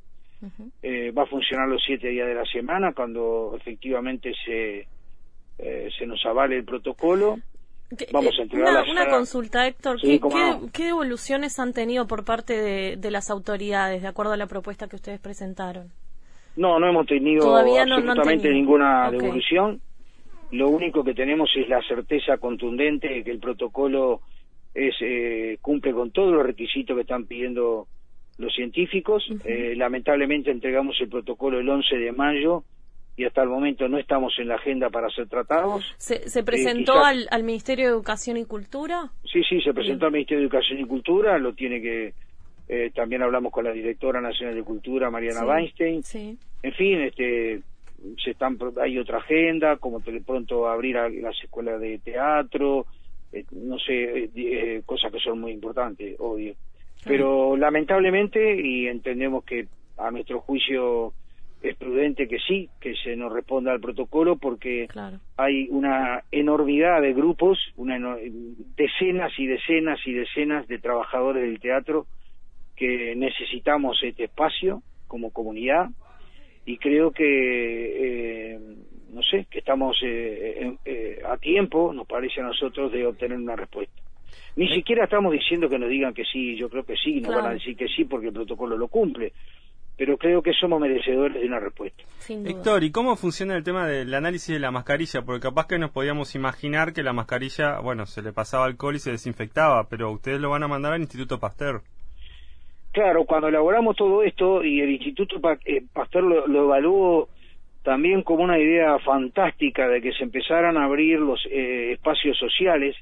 Eh, 0.82 1.10
va 1.10 1.24
a 1.24 1.26
funcionar 1.26 1.66
los 1.68 1.82
siete 1.84 2.10
días 2.10 2.28
de 2.28 2.34
la 2.34 2.44
semana 2.44 2.92
cuando 2.92 3.56
efectivamente 3.56 4.32
se, 4.44 4.86
eh, 5.58 5.88
se 5.98 6.06
nos 6.06 6.24
avale 6.26 6.56
el 6.56 6.64
protocolo. 6.64 7.38
Vamos 8.12 8.34
a 8.38 8.42
entregar 8.42 8.84
una, 8.90 9.08
consulta, 9.08 9.66
Héctor. 9.66 10.00
¿Qué, 10.00 10.20
¿qué, 10.72 10.88
evoluciones 10.88 11.58
han 11.58 11.72
tenido 11.72 12.06
por 12.06 12.24
parte 12.24 12.96
de, 12.96 13.10
las 13.10 13.30
autoridades 13.30 14.02
de 14.02 14.08
acuerdo 14.08 14.32
a 14.32 14.36
la 14.36 14.46
propuesta 14.46 14.88
que 14.88 14.96
ustedes 14.96 15.20
presentaron? 15.20 15.90
No, 16.56 16.80
no 16.80 16.88
hemos 16.88 17.06
tenido 17.06 17.56
absolutamente 17.56 18.50
ninguna 18.50 19.10
devolución. 19.10 19.80
Lo 20.50 20.68
único 20.68 21.04
que 21.04 21.14
tenemos 21.14 21.50
es 21.56 21.68
la 21.68 21.82
certeza 21.82 22.38
contundente 22.38 23.08
de 23.08 23.24
que 23.24 23.30
el 23.30 23.38
protocolo 23.38 24.20
es, 24.72 24.94
eh, 25.00 25.58
cumple 25.60 25.92
con 25.92 26.10
todos 26.10 26.32
los 26.32 26.44
requisitos 26.44 26.96
que 26.96 27.02
están 27.02 27.26
pidiendo 27.26 27.86
los 28.38 28.52
científicos. 28.54 29.24
eh, 29.44 29.74
lamentablemente 29.76 30.50
entregamos 30.50 30.96
el 31.00 31.08
protocolo 31.08 31.60
el 31.60 31.68
11 31.68 31.96
de 31.96 32.12
mayo 32.12 32.64
y 33.16 33.24
hasta 33.24 33.42
el 33.42 33.48
momento 33.48 33.88
no 33.88 33.98
estamos 33.98 34.34
en 34.38 34.48
la 34.48 34.56
agenda 34.56 34.90
para 34.90 35.08
ser 35.10 35.28
tratados. 35.28 35.84
¿Se, 35.98 36.28
se 36.28 36.42
presentó 36.42 37.04
al, 37.04 37.26
al, 37.30 37.44
Ministerio 37.44 37.86
de 37.86 37.90
Educación 37.92 38.36
y 38.36 38.44
Cultura? 38.44 39.10
Sí, 39.24 39.42
sí, 39.48 39.60
se 39.60 39.72
presentó 39.72 40.06
al 40.06 40.12
Ministerio 40.12 40.40
de 40.40 40.46
Educación 40.46 40.80
y 40.80 40.86
Cultura, 40.86 41.38
lo 41.38 41.52
tiene 41.54 41.80
que... 41.80 42.14
Eh, 42.66 42.90
también 42.94 43.22
hablamos 43.22 43.52
con 43.52 43.64
la 43.64 43.72
directora 43.72 44.20
nacional 44.20 44.54
de 44.54 44.62
Cultura, 44.62 45.10
Mariana 45.10 45.44
Weinstein. 45.44 46.02
Sí. 46.02 46.38
En 46.62 46.72
fin, 46.72 47.00
este, 47.02 47.60
se 48.22 48.30
están, 48.30 48.58
hay 48.80 48.98
otra 48.98 49.18
agenda, 49.18 49.76
como 49.76 50.00
de 50.00 50.20
pronto 50.20 50.68
abrir 50.68 50.96
las 50.96 51.36
escuelas 51.42 51.80
de 51.80 51.98
teatro, 51.98 52.86
eh, 53.32 53.44
no 53.52 53.78
sé, 53.78 54.24
eh, 54.24 54.30
eh, 54.36 54.82
cosas 54.84 55.12
que 55.12 55.18
son 55.18 55.40
muy 55.40 55.52
importantes, 55.52 56.16
obvio. 56.18 56.54
Pero 57.04 57.56
lamentablemente, 57.56 58.60
y 58.60 58.86
entendemos 58.86 59.44
que 59.44 59.66
a 59.98 60.10
nuestro 60.10 60.40
juicio 60.40 61.12
es 61.64 61.76
prudente 61.76 62.28
que 62.28 62.38
sí, 62.38 62.68
que 62.78 62.94
se 62.94 63.16
nos 63.16 63.32
responda 63.32 63.72
al 63.72 63.80
protocolo 63.80 64.36
porque 64.36 64.86
hay 65.36 65.66
una 65.70 66.22
enormidad 66.30 67.00
de 67.00 67.14
grupos, 67.14 67.58
una 67.76 67.98
decenas 68.76 69.32
y 69.38 69.46
decenas 69.46 69.98
y 70.06 70.12
decenas 70.12 70.68
de 70.68 70.78
trabajadores 70.78 71.42
del 71.42 71.60
teatro 71.60 72.06
que 72.76 73.14
necesitamos 73.16 73.98
este 74.02 74.24
espacio 74.24 74.82
como 75.06 75.32
comunidad 75.32 75.88
y 76.66 76.76
creo 76.76 77.12
que, 77.12 77.24
eh, 78.54 78.58
no 79.12 79.22
sé, 79.22 79.46
que 79.50 79.60
estamos 79.60 79.96
eh, 80.02 80.76
eh, 80.84 81.22
a 81.26 81.38
tiempo, 81.38 81.92
nos 81.94 82.06
parece 82.06 82.40
a 82.40 82.44
nosotros, 82.44 82.92
de 82.92 83.06
obtener 83.06 83.38
una 83.38 83.56
respuesta. 83.56 84.02
Ni 84.56 84.68
siquiera 84.68 85.04
estamos 85.04 85.32
diciendo 85.32 85.68
que 85.68 85.78
nos 85.78 85.88
digan 85.88 86.14
que 86.14 86.24
sí, 86.24 86.56
yo 86.56 86.68
creo 86.68 86.84
que 86.84 86.96
sí, 86.96 87.20
no 87.20 87.30
van 87.30 87.46
a 87.46 87.54
decir 87.54 87.76
que 87.76 87.88
sí 87.88 88.04
porque 88.04 88.28
el 88.28 88.32
protocolo 88.32 88.76
lo 88.76 88.88
cumple, 88.88 89.32
pero 89.96 90.16
creo 90.16 90.42
que 90.42 90.52
somos 90.52 90.80
merecedores 90.80 91.40
de 91.40 91.46
una 91.46 91.60
respuesta. 91.60 92.02
Héctor, 92.28 92.82
¿y 92.82 92.90
cómo 92.90 93.16
funciona 93.16 93.56
el 93.56 93.62
tema 93.62 93.86
del 93.86 94.12
análisis 94.12 94.54
de 94.54 94.60
la 94.60 94.70
mascarilla? 94.70 95.22
Porque 95.22 95.40
capaz 95.48 95.66
que 95.66 95.78
nos 95.78 95.90
podíamos 95.92 96.34
imaginar 96.34 96.92
que 96.92 97.02
la 97.02 97.12
mascarilla, 97.12 97.78
bueno, 97.80 98.06
se 98.06 98.22
le 98.22 98.32
pasaba 98.32 98.64
alcohol 98.64 98.96
y 98.96 98.98
se 98.98 99.12
desinfectaba, 99.12 99.88
pero 99.88 100.10
ustedes 100.10 100.40
lo 100.40 100.50
van 100.50 100.64
a 100.64 100.68
mandar 100.68 100.94
al 100.94 101.00
Instituto 101.00 101.38
Pasteur. 101.38 101.82
Claro, 102.92 103.24
cuando 103.24 103.48
elaboramos 103.48 103.96
todo 103.96 104.22
esto 104.22 104.64
y 104.64 104.80
el 104.80 104.90
Instituto 104.90 105.40
eh, 105.64 105.82
Pasteur 105.92 106.24
lo, 106.24 106.64
evaluó 106.64 107.28
también 107.82 108.22
como 108.22 108.44
una 108.44 108.58
idea 108.58 108.98
fantástica 109.00 109.88
de 109.88 110.00
que 110.00 110.12
se 110.12 110.24
empezaran 110.24 110.76
a 110.76 110.84
abrir 110.84 111.18
los 111.18 111.44
eh, 111.50 111.92
espacios 111.92 112.38
sociales, 112.38 112.96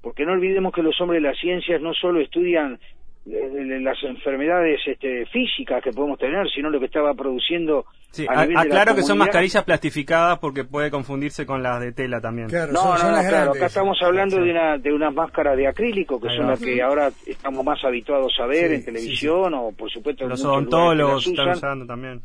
porque 0.00 0.24
no 0.24 0.32
olvidemos 0.32 0.72
que 0.72 0.82
los 0.82 1.00
hombres 1.00 1.22
de 1.22 1.28
las 1.28 1.38
ciencias 1.38 1.80
no 1.80 1.92
solo 1.94 2.20
estudian 2.20 2.78
las 3.26 4.02
enfermedades 4.04 4.80
este, 4.86 5.26
físicas 5.26 5.82
que 5.82 5.90
podemos 5.90 6.18
tener, 6.18 6.48
sino 6.50 6.70
lo 6.70 6.78
que 6.80 6.86
estaba 6.86 7.12
produciendo. 7.14 7.84
Sí, 8.10 8.26
aclaro 8.28 8.94
que 8.94 9.02
son 9.02 9.18
mascarillas 9.18 9.64
plastificadas 9.64 10.38
porque 10.38 10.64
puede 10.64 10.90
confundirse 10.90 11.44
con 11.44 11.62
las 11.62 11.80
de 11.80 11.92
tela 11.92 12.20
también. 12.20 12.48
no, 12.72 12.94
no, 12.96 13.28
claro, 13.28 13.52
acá 13.52 13.66
estamos 13.66 13.98
hablando 14.02 14.36
de, 14.36 14.50
una, 14.50 14.78
de 14.78 14.92
unas 14.92 15.12
máscaras 15.12 15.56
de 15.56 15.66
acrílico 15.66 16.18
que 16.20 16.28
son 16.28 16.46
las 16.46 16.60
que 16.60 16.80
ahora 16.80 17.10
estamos 17.26 17.64
más 17.64 17.84
habituados 17.84 18.32
a 18.40 18.46
ver 18.46 18.72
en 18.72 18.84
televisión 18.84 19.52
o, 19.54 19.72
por 19.72 19.90
supuesto, 19.90 20.26
los 20.26 20.42
odontólogos 20.44 21.26
están 21.26 21.50
usando 21.50 21.86
también. 21.86 22.22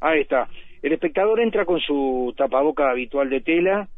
Ahí 0.00 0.20
está. 0.20 0.48
El 0.80 0.92
espectador 0.92 1.40
entra 1.40 1.64
con 1.64 1.80
su 1.80 2.32
tapaboca 2.36 2.88
habitual 2.90 3.28
de 3.28 3.40
tela, 3.40 3.88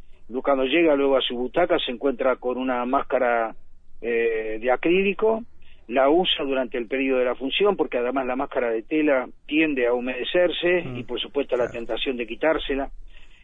cuando 0.43 0.65
llega 0.65 0.95
luego 0.95 1.17
a 1.17 1.21
su 1.21 1.35
butaca 1.35 1.77
se 1.85 1.93
encuentra 1.93 2.37
con 2.37 2.57
una 2.57 2.85
máscara 2.87 3.55
eh, 4.01 4.59
de 4.61 4.71
acrílico 4.71 5.45
la 5.91 6.09
usa 6.09 6.45
durante 6.45 6.79
el 6.79 6.87
periodo 6.87 7.19
de 7.19 7.25
la 7.25 7.35
función 7.35 7.77
porque 7.77 7.99
además 7.99 8.25
la 8.25 8.37
máscara 8.37 8.71
de 8.71 8.83
tela 8.83 9.29
tiende 9.47 9.89
a 9.89 9.93
humedecerse 9.93 10.85
mm. 10.85 10.97
y 10.97 11.03
por 11.03 11.21
supuesto 11.21 11.57
la 11.57 11.69
tentación 11.69 12.17
de 12.17 12.29
quitársela. 12.29 12.91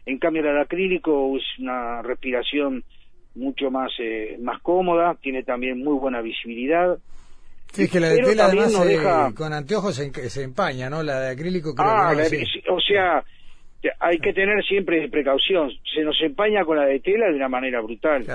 En 0.05 0.17
cambio 0.17 0.41
el 0.41 0.57
acrílico 0.57 1.35
es 1.35 1.43
una 1.59 2.01
respiración 2.01 2.85
mucho 3.35 3.69
más 3.69 3.91
eh, 3.99 4.37
más 4.41 4.61
cómoda, 4.61 5.15
tiene 5.21 5.43
también 5.43 5.83
muy 5.83 5.99
buena 5.99 6.21
visibilidad. 6.21 6.97
Sí, 7.73 7.83
es 7.83 7.91
que 7.91 7.99
la 7.99 8.09
de 8.09 8.19
tela 8.19 8.45
además 8.45 9.33
con 9.33 9.51
anteojos 9.51 9.95
se, 9.95 10.43
empaña, 10.43 10.89
¿no? 10.89 11.03
La 11.03 11.19
de 11.19 11.31
acrílico 11.31 11.75
creo 11.75 11.89
ah, 11.89 12.15
o 12.69 12.79
sea, 12.79 13.25
hay 13.99 14.19
que 14.19 14.31
tener 14.31 14.63
siempre 14.63 15.09
precaución. 15.09 15.69
Se 15.93 16.01
nos 16.01 16.15
empaña 16.21 16.63
con 16.63 16.77
la 16.77 16.85
de 16.85 17.01
tela 17.01 17.27
de 17.27 17.35
una 17.35 17.49
manera 17.49 17.81
brutal. 17.81 18.25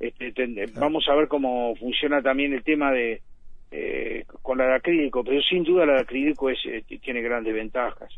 Este, 0.00 0.32
vamos 0.76 1.04
a 1.10 1.14
ver 1.14 1.28
cómo 1.28 1.76
funciona 1.76 2.22
también 2.22 2.54
el 2.54 2.64
tema 2.64 2.90
de, 2.90 3.12
eh, 3.12 3.20
con 4.50 4.58
la 4.58 4.66
de 4.66 4.74
acrílico, 4.74 5.22
pero 5.22 5.40
sin 5.42 5.62
duda 5.62 5.86
la 5.86 5.92
de 5.92 6.00
acrílico 6.00 6.50
es, 6.50 6.58
eh, 6.66 6.82
tiene 7.00 7.22
grandes 7.22 7.54
ventajas. 7.54 8.12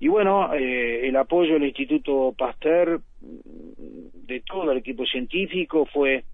Y 0.00 0.08
bueno, 0.08 0.54
eh, 0.54 1.06
el 1.06 1.14
apoyo 1.16 1.52
del 1.52 1.64
Instituto 1.64 2.34
Pasteur 2.34 2.98
mm, 3.20 4.26
de 4.26 4.40
todo 4.40 4.72
el 4.72 4.78
equipo 4.78 5.04
científico 5.04 5.84
fue 5.84 6.24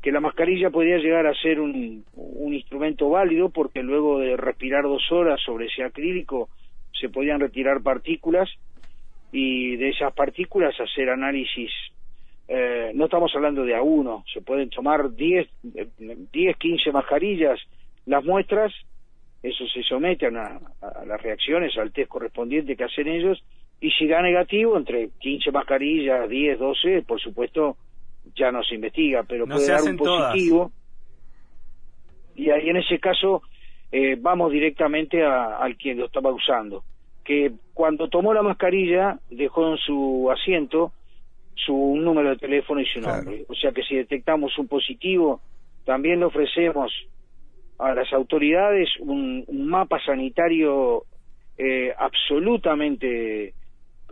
que 0.00 0.12
la 0.12 0.20
mascarilla 0.20 0.70
podía 0.70 0.98
llegar 0.98 1.26
a 1.26 1.34
ser 1.34 1.58
un, 1.58 2.04
instrumento 2.52 3.10
válido 3.10 3.48
porque 3.48 3.82
luego 3.82 4.20
de 4.20 4.36
respirar 4.36 4.84
dos 4.84 5.10
horas 5.10 5.40
sobre 5.44 5.66
ese 5.66 5.82
acrílico 5.82 6.48
se 6.92 7.08
podían 7.08 7.40
retirar 7.40 7.82
partículas 7.82 8.48
y 9.32 9.74
de 9.74 9.88
esas 9.88 10.14
partículas 10.14 10.78
hacer 10.78 11.10
análisis 11.10 11.72
eh, 12.46 12.92
no 12.94 13.06
estamos 13.06 13.34
hablando 13.34 13.64
de 13.64 13.74
a 13.74 13.82
uno, 13.82 14.22
se 14.32 14.40
pueden 14.40 14.70
tomar 14.70 15.12
10, 15.14 15.48
10 16.30 16.56
15 16.58 16.92
mascarillas 16.92 17.58
las 18.06 18.24
muestras, 18.24 18.72
eso 19.42 19.66
se 19.66 19.82
somete 19.82 20.26
a, 20.26 20.30
las 20.30 21.22
reacciones, 21.22 21.76
al 21.76 21.92
test 21.92 22.08
correspondiente 22.08 22.76
que 22.76 22.84
hacen 22.84 23.08
ellos, 23.08 23.42
y 23.80 23.90
si 23.90 24.06
da 24.06 24.22
negativo, 24.22 24.76
entre 24.76 25.10
15 25.18 25.50
mascarillas, 25.52 26.28
10, 26.28 26.58
12, 26.58 27.02
por 27.02 27.20
supuesto, 27.20 27.76
ya 28.34 28.50
no 28.50 28.62
se 28.62 28.76
investiga, 28.76 29.22
pero 29.24 29.46
puede 29.46 29.68
dar 29.68 29.82
un 29.82 29.96
positivo. 29.96 30.72
Y 32.34 32.50
ahí 32.50 32.68
en 32.68 32.78
ese 32.78 32.98
caso 32.98 33.42
eh, 33.92 34.16
vamos 34.18 34.50
directamente 34.50 35.22
al 35.24 35.76
quien 35.76 35.98
lo 35.98 36.06
estaba 36.06 36.32
usando, 36.32 36.82
que 37.24 37.52
cuando 37.74 38.08
tomó 38.08 38.32
la 38.32 38.42
mascarilla 38.42 39.18
dejó 39.30 39.72
en 39.72 39.78
su 39.78 40.30
asiento 40.32 40.92
su 41.54 41.96
número 41.96 42.30
de 42.30 42.36
teléfono 42.36 42.80
y 42.80 42.86
su 42.86 43.00
nombre. 43.00 43.44
O 43.48 43.54
sea 43.54 43.72
que 43.72 43.82
si 43.82 43.96
detectamos 43.96 44.58
un 44.58 44.66
positivo, 44.66 45.40
también 45.84 46.20
le 46.20 46.26
ofrecemos 46.26 46.92
a 47.84 47.94
las 47.94 48.12
autoridades 48.12 48.88
un, 49.00 49.44
mapa 49.48 49.98
sanitario 50.04 51.04
eh, 51.58 51.92
absolutamente 51.96 53.54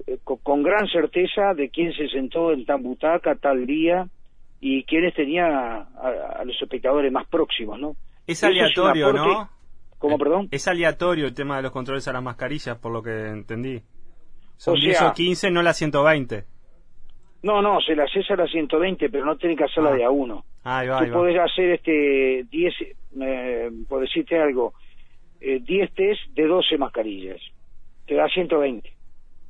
eh, 0.06 0.18
con, 0.24 0.62
gran 0.62 0.86
certeza 0.88 1.54
de 1.54 1.70
quién 1.70 1.92
se 1.92 2.08
sentó 2.08 2.52
en 2.52 2.64
tan 2.64 2.82
butaca 2.82 3.34
tal 3.36 3.66
día 3.66 4.06
y 4.60 4.84
quiénes 4.84 5.14
tenía 5.14 5.46
a, 5.46 6.42
los 6.44 6.60
espectadores 6.60 7.10
más 7.10 7.26
próximos, 7.26 7.80
¿no? 7.80 7.96
Es 8.26 8.44
aleatorio, 8.44 9.12
¿no? 9.12 9.48
¿Cómo, 9.98 10.18
perdón? 10.18 10.48
Es 10.50 10.68
aleatorio 10.68 11.26
el 11.26 11.34
tema 11.34 11.56
de 11.56 11.62
los 11.62 11.72
controles 11.72 12.06
a 12.08 12.12
las 12.12 12.22
mascarillas, 12.22 12.76
por 12.78 12.92
lo 12.92 13.02
que 13.02 13.28
entendí. 13.28 13.82
Son 14.56 14.74
o 14.74 14.80
10 14.80 15.02
o 15.02 15.12
15, 15.12 15.50
no 15.50 15.62
las 15.62 15.76
120. 15.76 16.44
No, 17.42 17.60
no, 17.60 17.80
se 17.80 17.96
las 17.96 18.08
hace 18.10 18.32
a 18.32 18.36
las 18.36 18.50
120, 18.50 19.08
pero 19.10 19.24
no 19.24 19.36
tiene 19.36 19.56
que 19.56 19.64
hacerla 19.64 19.90
ah. 19.90 19.94
de 19.94 20.04
a 20.04 20.10
uno. 20.10 20.44
Ah, 20.64 20.84
va, 20.84 21.04
Tú 21.04 21.12
podés 21.12 21.38
hacer 21.38 21.70
este 21.70 22.44
10, 22.50 22.74
eh, 23.20 23.70
por 23.88 24.00
decirte 24.00 24.38
algo, 24.38 24.74
eh, 25.40 25.60
10 25.60 25.94
test 25.94 26.20
de 26.34 26.46
12 26.46 26.78
mascarillas. 26.78 27.40
Te 28.06 28.14
da 28.14 28.28
120. 28.28 28.90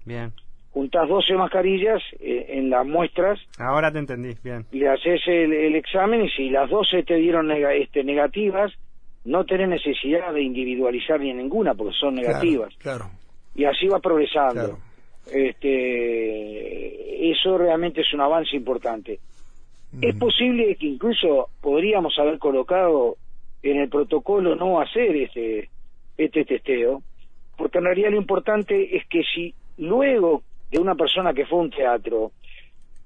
Bien. 0.05 0.33
Juntás 0.71 1.07
12 1.07 1.35
mascarillas 1.35 2.03
eh, 2.19 2.47
en 2.49 2.71
las 2.71 2.87
muestras. 2.87 3.39
Ahora 3.59 3.93
te 3.93 3.99
entendí, 3.99 4.35
bien. 4.43 4.65
Y 4.73 4.85
haces 4.85 5.21
el, 5.27 5.53
el 5.53 5.75
examen 5.75 6.23
y 6.23 6.31
si 6.31 6.49
las 6.49 6.71
12 6.71 7.03
te 7.03 7.17
dieron 7.17 7.51
este, 7.51 8.05
negativas, 8.05 8.73
no 9.25 9.45
tenés 9.45 9.69
necesidad 9.69 10.33
de 10.33 10.43
individualizar 10.43 11.21
ni 11.21 11.33
ninguna 11.35 11.75
porque 11.75 11.95
son 11.99 12.15
negativas. 12.15 12.75
Claro. 12.79 13.11
Y 13.55 13.65
así 13.65 13.87
va 13.87 14.01
progresando. 14.01 14.79
Este, 15.31 17.31
eso 17.31 17.59
realmente 17.59 18.01
es 18.01 18.13
un 18.15 18.23
avance 18.23 18.57
importante. 18.57 19.21
Es 20.01 20.15
posible 20.17 20.77
que 20.77 20.87
incluso 20.87 21.51
podríamos 21.61 22.19
haber 22.19 22.39
colocado 22.39 23.17
en 23.63 23.79
el 23.79 23.89
protocolo 23.89 24.57
no 24.57 24.81
hacer 24.81 25.15
este, 25.17 25.69
este 26.17 26.45
testeo, 26.45 27.03
porque 27.57 27.79
en 27.79 27.85
realidad 27.85 28.11
lo 28.11 28.17
importante 28.17 28.97
es 28.97 29.07
que 29.07 29.23
si 29.23 29.55
luego 29.79 30.43
de 30.71 30.81
una 30.81 30.95
persona 30.95 31.35
que 31.35 31.45
fue 31.45 31.59
a 31.59 31.63
un 31.63 31.71
teatro 31.71 32.33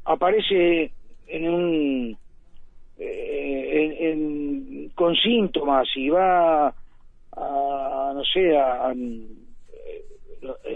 aparece 0.05 0.93
en 1.26 1.49
un 1.49 2.19
eh, 2.99 4.88
con 4.95 5.14
síntomas 5.14 5.88
y 5.97 6.09
va 6.09 6.69
a, 6.69 8.12
no 8.14 8.25
sé 8.25 8.57
a, 8.57 8.95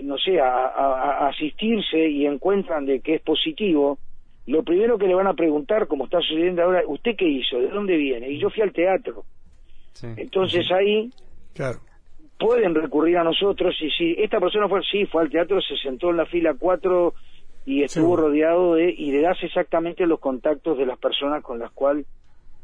no 0.03 0.19
sé 0.19 0.41
a, 0.41 1.29
asistirse 1.29 2.09
y 2.09 2.27
encuentran 2.27 2.85
de 2.85 3.01
que 3.01 3.15
es 3.15 3.23
positivo 3.23 3.99
lo 4.47 4.63
primero 4.63 4.99
que 4.99 5.07
le 5.07 5.15
van 5.15 5.27
a 5.27 5.35
preguntar, 5.35 5.87
como 5.87 6.05
está 6.05 6.21
sucediendo 6.21 6.63
ahora, 6.63 6.83
¿usted 6.87 7.17
qué 7.17 7.29
hizo? 7.29 7.59
¿De 7.59 7.69
dónde 7.69 7.97
viene? 7.97 8.31
Y 8.31 8.39
yo 8.39 8.51
fui 8.51 8.63
al 8.63 8.73
teatro. 8.73 9.25
Entonces 10.17 10.67
ahí 10.73 11.11
pueden 12.39 12.75
recurrir 12.75 13.19
a 13.19 13.25
nosotros 13.25 13.75
y 13.83 13.91
si 13.91 14.15
esta 14.19 14.41
persona 14.41 14.67
fue 14.67 14.81
sí, 14.91 15.05
fue 15.07 15.23
al 15.23 15.31
teatro, 15.31 15.61
se 15.61 15.77
sentó 15.77 16.11
en 16.11 16.17
la 16.17 16.27
fila 16.27 16.55
4 16.59 17.15
y 17.67 17.83
estuvo 17.83 18.17
rodeado 18.17 18.75
de, 18.75 18.91
y 18.91 19.13
le 19.13 19.21
das 19.21 19.37
exactamente 19.43 20.07
los 20.07 20.19
contactos 20.19 20.79
de 20.79 20.87
las 20.87 20.99
personas 20.99 21.43
con 21.43 21.59
las 21.59 21.71
cuales 21.73 22.07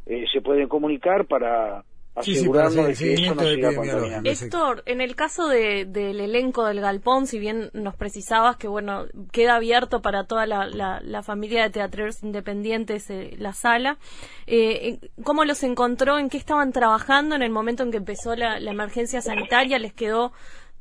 eh, 0.07 0.25
se 0.33 0.41
pueden 0.41 0.69
comunicar 0.69 1.27
para 1.27 1.85
asegurarnos 2.17 2.87
de 2.87 2.95
que 2.95 3.15
eso 3.15 3.35
no 3.35 3.43
siga 3.43 4.21
Héctor, 4.25 4.83
en 4.87 5.01
el 5.01 5.15
caso 5.15 5.49
del 5.49 6.21
elenco 6.21 6.65
del 6.65 6.81
Galpón, 6.81 7.27
si 7.27 7.39
bien 7.39 7.71
nos 7.73 7.95
precisabas 7.95 8.57
que 8.57 8.69
bueno 8.69 9.05
queda 9.33 9.57
abierto 9.57 10.03
para 10.03 10.25
toda 10.25 10.47
la, 10.47 11.23
familia 11.23 11.63
de 11.65 11.71
teatreros 11.71 12.23
independientes 12.23 13.11
eh, 13.11 13.35
la 13.39 13.53
sala, 13.53 13.99
eh, 14.47 14.99
¿cómo 15.25 15.45
los 15.45 15.63
encontró? 15.63 16.19
¿En 16.19 16.29
qué 16.29 16.37
estaban 16.37 16.73
trabajando 16.73 17.35
en 17.35 17.43
el 17.43 17.51
momento 17.51 17.83
en 17.83 17.91
que 17.91 17.99
empezó 17.99 18.37
la, 18.37 18.59
emergencia 18.59 19.21
sanitaria? 19.21 19.79
¿Les 19.79 19.93
quedó 19.93 20.33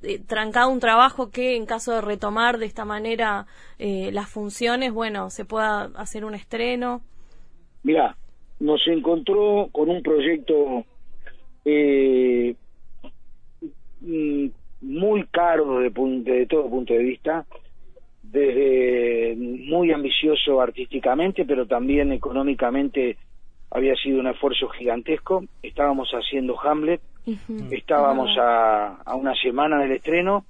eh, 0.01 0.19
trancado 0.19 0.69
un 0.69 0.79
trabajo 0.79 1.31
que 1.31 1.55
en 1.55 1.65
caso 1.65 1.93
de 1.93 2.01
retomar 2.01 2.57
de 2.57 2.65
esta 2.65 2.85
manera 2.85 3.47
eh, 3.79 4.11
las 4.11 4.29
funciones, 4.29 4.93
bueno, 4.93 5.29
se 5.29 5.45
pueda 5.45 5.89
hacer 5.95 6.25
un 6.25 6.35
estreno? 6.35 7.01
Mira, 7.83 8.15
nos 8.59 8.81
encontró 8.87 9.69
con 9.71 9.89
un 9.89 10.03
proyecto 10.03 10.85
eh, 11.65 12.55
mm, 14.01 14.47
muy 14.81 15.23
caro 15.27 15.79
desde, 15.79 15.93
pun- 15.95 16.23
desde 16.23 16.45
todo 16.45 16.69
punto 16.69 16.93
de 16.93 17.03
vista, 17.03 17.45
desde 18.21 19.35
muy 19.37 19.91
ambicioso 19.91 20.61
artísticamente, 20.61 21.45
pero 21.45 21.65
también 21.65 22.11
económicamente 22.11 23.17
había 23.71 23.95
sido 23.95 24.19
un 24.19 24.27
esfuerzo 24.27 24.67
gigantesco. 24.69 25.43
Estábamos 25.61 26.09
haciendo 26.11 26.59
Hamlet, 26.59 27.01
Ujú. 27.25 27.67
estábamos 27.71 28.29
a, 28.37 29.01
a 29.03 29.15
una 29.15 29.33
semana 29.35 29.81
del 29.81 29.93
estreno, 29.93 30.45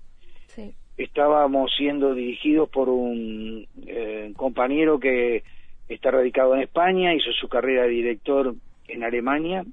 sí. 0.47 0.73
estábamos 0.97 1.71
siendo 1.77 2.13
dirigidos 2.13 2.69
por 2.69 2.89
un 2.89 3.65
eh, 3.87 4.33
compañero 4.35 4.99
que 4.99 5.43
está 5.87 6.11
radicado 6.11 6.55
en 6.55 6.61
España, 6.61 7.13
hizo 7.13 7.31
su 7.31 7.47
carrera 7.47 7.83
de 7.83 7.89
director 7.89 8.55
en 8.87 9.03
Alemania 9.03 9.63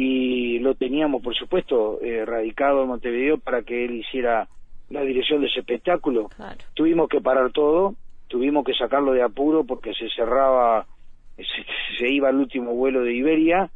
y 0.00 0.60
lo 0.60 0.76
teníamos, 0.76 1.20
por 1.20 1.34
supuesto, 1.34 2.00
eh, 2.00 2.24
radicado 2.24 2.82
en 2.82 2.88
Montevideo 2.88 3.36
para 3.38 3.62
que 3.62 3.84
él 3.84 3.96
hiciera 3.96 4.46
la 4.90 5.00
dirección 5.00 5.40
de 5.40 5.48
ese 5.48 5.58
espectáculo. 5.58 6.28
Claro. 6.28 6.56
Tuvimos 6.74 7.08
que 7.08 7.20
parar 7.20 7.50
todo, 7.50 7.96
tuvimos 8.28 8.64
que 8.64 8.74
sacarlo 8.74 9.10
de 9.10 9.22
apuro 9.22 9.64
porque 9.64 9.92
se 9.94 10.08
cerraba, 10.10 10.86
se, 11.36 11.98
se 11.98 12.08
iba 12.08 12.30
el 12.30 12.36
último 12.36 12.74
vuelo 12.74 13.02
de 13.02 13.12
Iberia, 13.12 13.70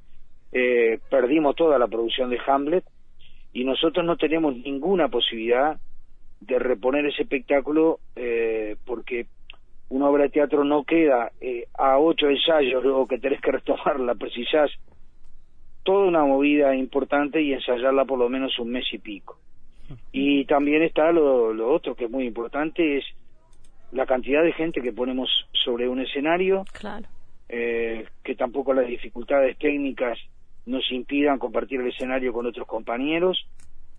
eh, 0.53 1.01
perdimos 1.11 1.57
toda 1.57 1.77
la 1.77 1.89
producción 1.89 2.31
de 2.31 2.39
Hamlet 2.47 2.85
y 3.53 3.65
nosotros 3.65 4.07
no 4.07 4.17
tenemos 4.17 4.55
ninguna 4.55 5.09
posibilidad 5.09 5.77
de 6.41 6.59
reponer 6.61 7.05
ese 7.05 7.23
espectáculo 7.23 7.99
eh, 8.15 8.77
porque 8.87 9.27
una 9.89 10.09
obra 10.09 10.23
de 10.23 10.31
teatro 10.31 10.63
no 10.63 10.85
queda 10.85 11.33
eh, 11.41 11.67
a 11.77 11.99
ocho 11.99 12.29
ensayos 12.29 12.85
luego 12.85 13.09
que 13.09 13.19
tenés 13.19 13.41
que 13.41 13.51
retomarla, 13.51 14.15
precisás 14.15 14.71
toda 15.83 16.07
una 16.07 16.25
movida 16.25 16.75
importante 16.75 17.41
y 17.43 17.53
ensayarla 17.53 18.05
por 18.05 18.19
lo 18.19 18.29
menos 18.29 18.59
un 18.59 18.71
mes 18.71 18.85
y 18.93 18.99
pico. 18.99 19.39
Y 20.11 20.45
también 20.47 20.83
está 20.83 21.13
lo, 21.13 21.53
lo 21.53 21.73
otro 21.73 21.95
que 21.95 22.05
es 22.05 22.11
muy 22.11 22.25
importante, 22.27 22.99
es 22.99 23.05
la 23.91 24.07
cantidad 24.07 24.43
de 24.43 24.53
gente 24.53 24.81
que 24.81 24.93
ponemos 24.93 25.29
sobre 25.53 25.89
un 25.89 26.01
escenario, 26.01 26.65
Claro. 26.73 27.07
eh, 27.49 28.07
que 28.25 28.35
tampoco 28.35 28.73
las 28.73 28.87
dificultades 28.87 29.59
técnicas 29.59 30.19
nos 30.65 30.91
impidan 30.93 31.39
compartir 31.39 31.81
el 31.81 31.89
escenario 31.89 32.33
con 32.33 32.47
otros 32.47 32.67
compañeros. 32.67 33.45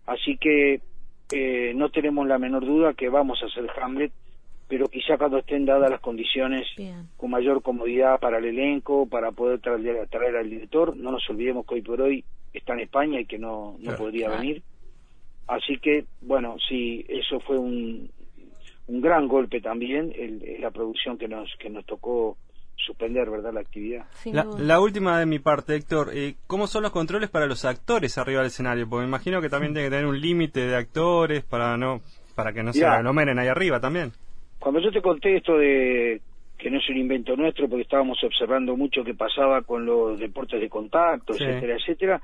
Así 0.07 0.37
que 0.37 0.81
eh, 1.31 1.73
no 1.75 1.89
tenemos 1.89 2.27
la 2.27 2.39
menor 2.39 2.65
duda 2.65 2.93
que 2.93 3.09
vamos 3.09 3.41
a 3.43 3.45
hacer 3.45 3.67
Hamlet, 3.81 4.11
pero 4.73 4.87
quizá 4.87 5.19
cuando 5.19 5.37
estén 5.37 5.65
dadas 5.67 5.87
las 5.91 5.99
condiciones 6.01 6.65
Bien. 6.75 7.07
con 7.15 7.29
mayor 7.29 7.61
comodidad 7.61 8.19
para 8.19 8.39
el 8.39 8.45
elenco, 8.45 9.07
para 9.07 9.31
poder 9.31 9.59
traer, 9.59 10.07
traer 10.09 10.35
al 10.35 10.49
director. 10.49 10.97
No 10.97 11.11
nos 11.11 11.29
olvidemos 11.29 11.63
que 11.67 11.75
hoy 11.75 11.81
por 11.83 12.01
hoy 12.01 12.23
está 12.51 12.73
en 12.73 12.79
España 12.79 13.19
y 13.21 13.25
que 13.27 13.37
no, 13.37 13.73
no 13.77 13.83
Claro. 13.83 13.97
podría 13.99 14.25
Claro. 14.29 14.41
venir. 14.41 14.63
Así 15.45 15.77
que, 15.77 16.05
bueno, 16.21 16.55
sí, 16.67 17.05
eso 17.07 17.39
fue 17.41 17.59
un, 17.59 18.09
un 18.87 19.01
gran 19.01 19.27
golpe 19.27 19.61
también, 19.61 20.11
el- 20.15 20.57
la 20.59 20.71
producción 20.71 21.19
que 21.19 21.27
nos, 21.27 21.53
que 21.59 21.69
nos 21.69 21.85
tocó 21.85 22.35
suspender, 22.75 23.29
¿verdad?, 23.29 23.53
la 23.53 23.59
actividad. 23.59 24.05
La, 24.57 24.79
última 24.79 25.19
de 25.19 25.27
mi 25.27 25.37
parte, 25.37 25.75
Héctor, 25.75 26.09
eh, 26.15 26.33
¿cómo 26.47 26.65
son 26.65 26.81
los 26.81 26.91
controles 26.91 27.29
para 27.29 27.45
los 27.45 27.63
actores 27.63 28.17
arriba 28.17 28.39
del 28.39 28.47
escenario? 28.47 28.89
Porque 28.89 29.03
me 29.03 29.07
imagino 29.09 29.39
que 29.39 29.49
también 29.49 29.73
tiene 29.73 29.85
que 29.89 29.91
tener 29.95 30.07
un 30.07 30.19
límite 30.19 30.61
de 30.65 30.75
actores 30.75 31.43
para 31.43 31.77
no 31.77 32.01
para 32.35 32.51
que 32.51 32.63
no 32.63 32.73
se 32.73 32.79
Mirá. 32.79 32.95
aglomeren 32.95 33.37
ahí 33.37 33.47
arriba 33.47 33.79
también. 33.79 34.11
Cuando 34.63 34.79
yo 34.79 34.93
te 34.93 35.01
conté 35.01 35.35
esto 35.35 35.57
de 35.57 36.21
que 36.57 36.71
no 36.71 36.77
es 36.77 36.87
un 36.87 36.95
invento 36.95 37.35
nuestro, 37.35 37.67
porque 37.67 37.81
estábamos 37.81 38.23
observando 38.23 38.77
mucho 38.77 39.03
que 39.03 39.13
pasaba 39.13 39.61
con 39.63 39.85
los 39.85 40.17
deportes 40.17 40.61
de 40.61 40.69
contacto, 40.69 41.33
Sí. 41.33 41.43
etcétera, 41.43 41.75
etcétera, 41.75 42.21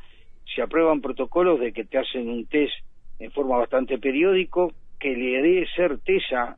se 0.55 0.61
aprueban 0.61 1.01
protocolos 1.01 1.59
de 1.59 1.73
que 1.73 1.83
te 1.83 1.97
hacen 1.97 2.29
un 2.29 2.45
test 2.47 2.71
en 3.19 3.29
forma 3.31 3.57
bastante 3.57 3.97
periódico, 3.97 4.71
que 4.97 5.09
le 5.17 5.41
dé 5.41 5.67
certeza 5.75 6.55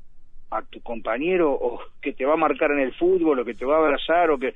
a 0.52 0.62
tu 0.70 0.82
compañero 0.82 1.52
o 1.52 1.80
que 2.00 2.14
te 2.14 2.26
va 2.26 2.34
a 2.34 2.38
marcar 2.38 2.70
en 2.74 2.80
el 2.82 2.94
fútbol 2.94 3.40
o 3.40 3.46
que 3.46 3.56
te 3.56 3.66
va 3.66 3.78
a 3.78 3.80
abrazar 3.80 4.30
o 4.30 4.38
que 4.38 4.54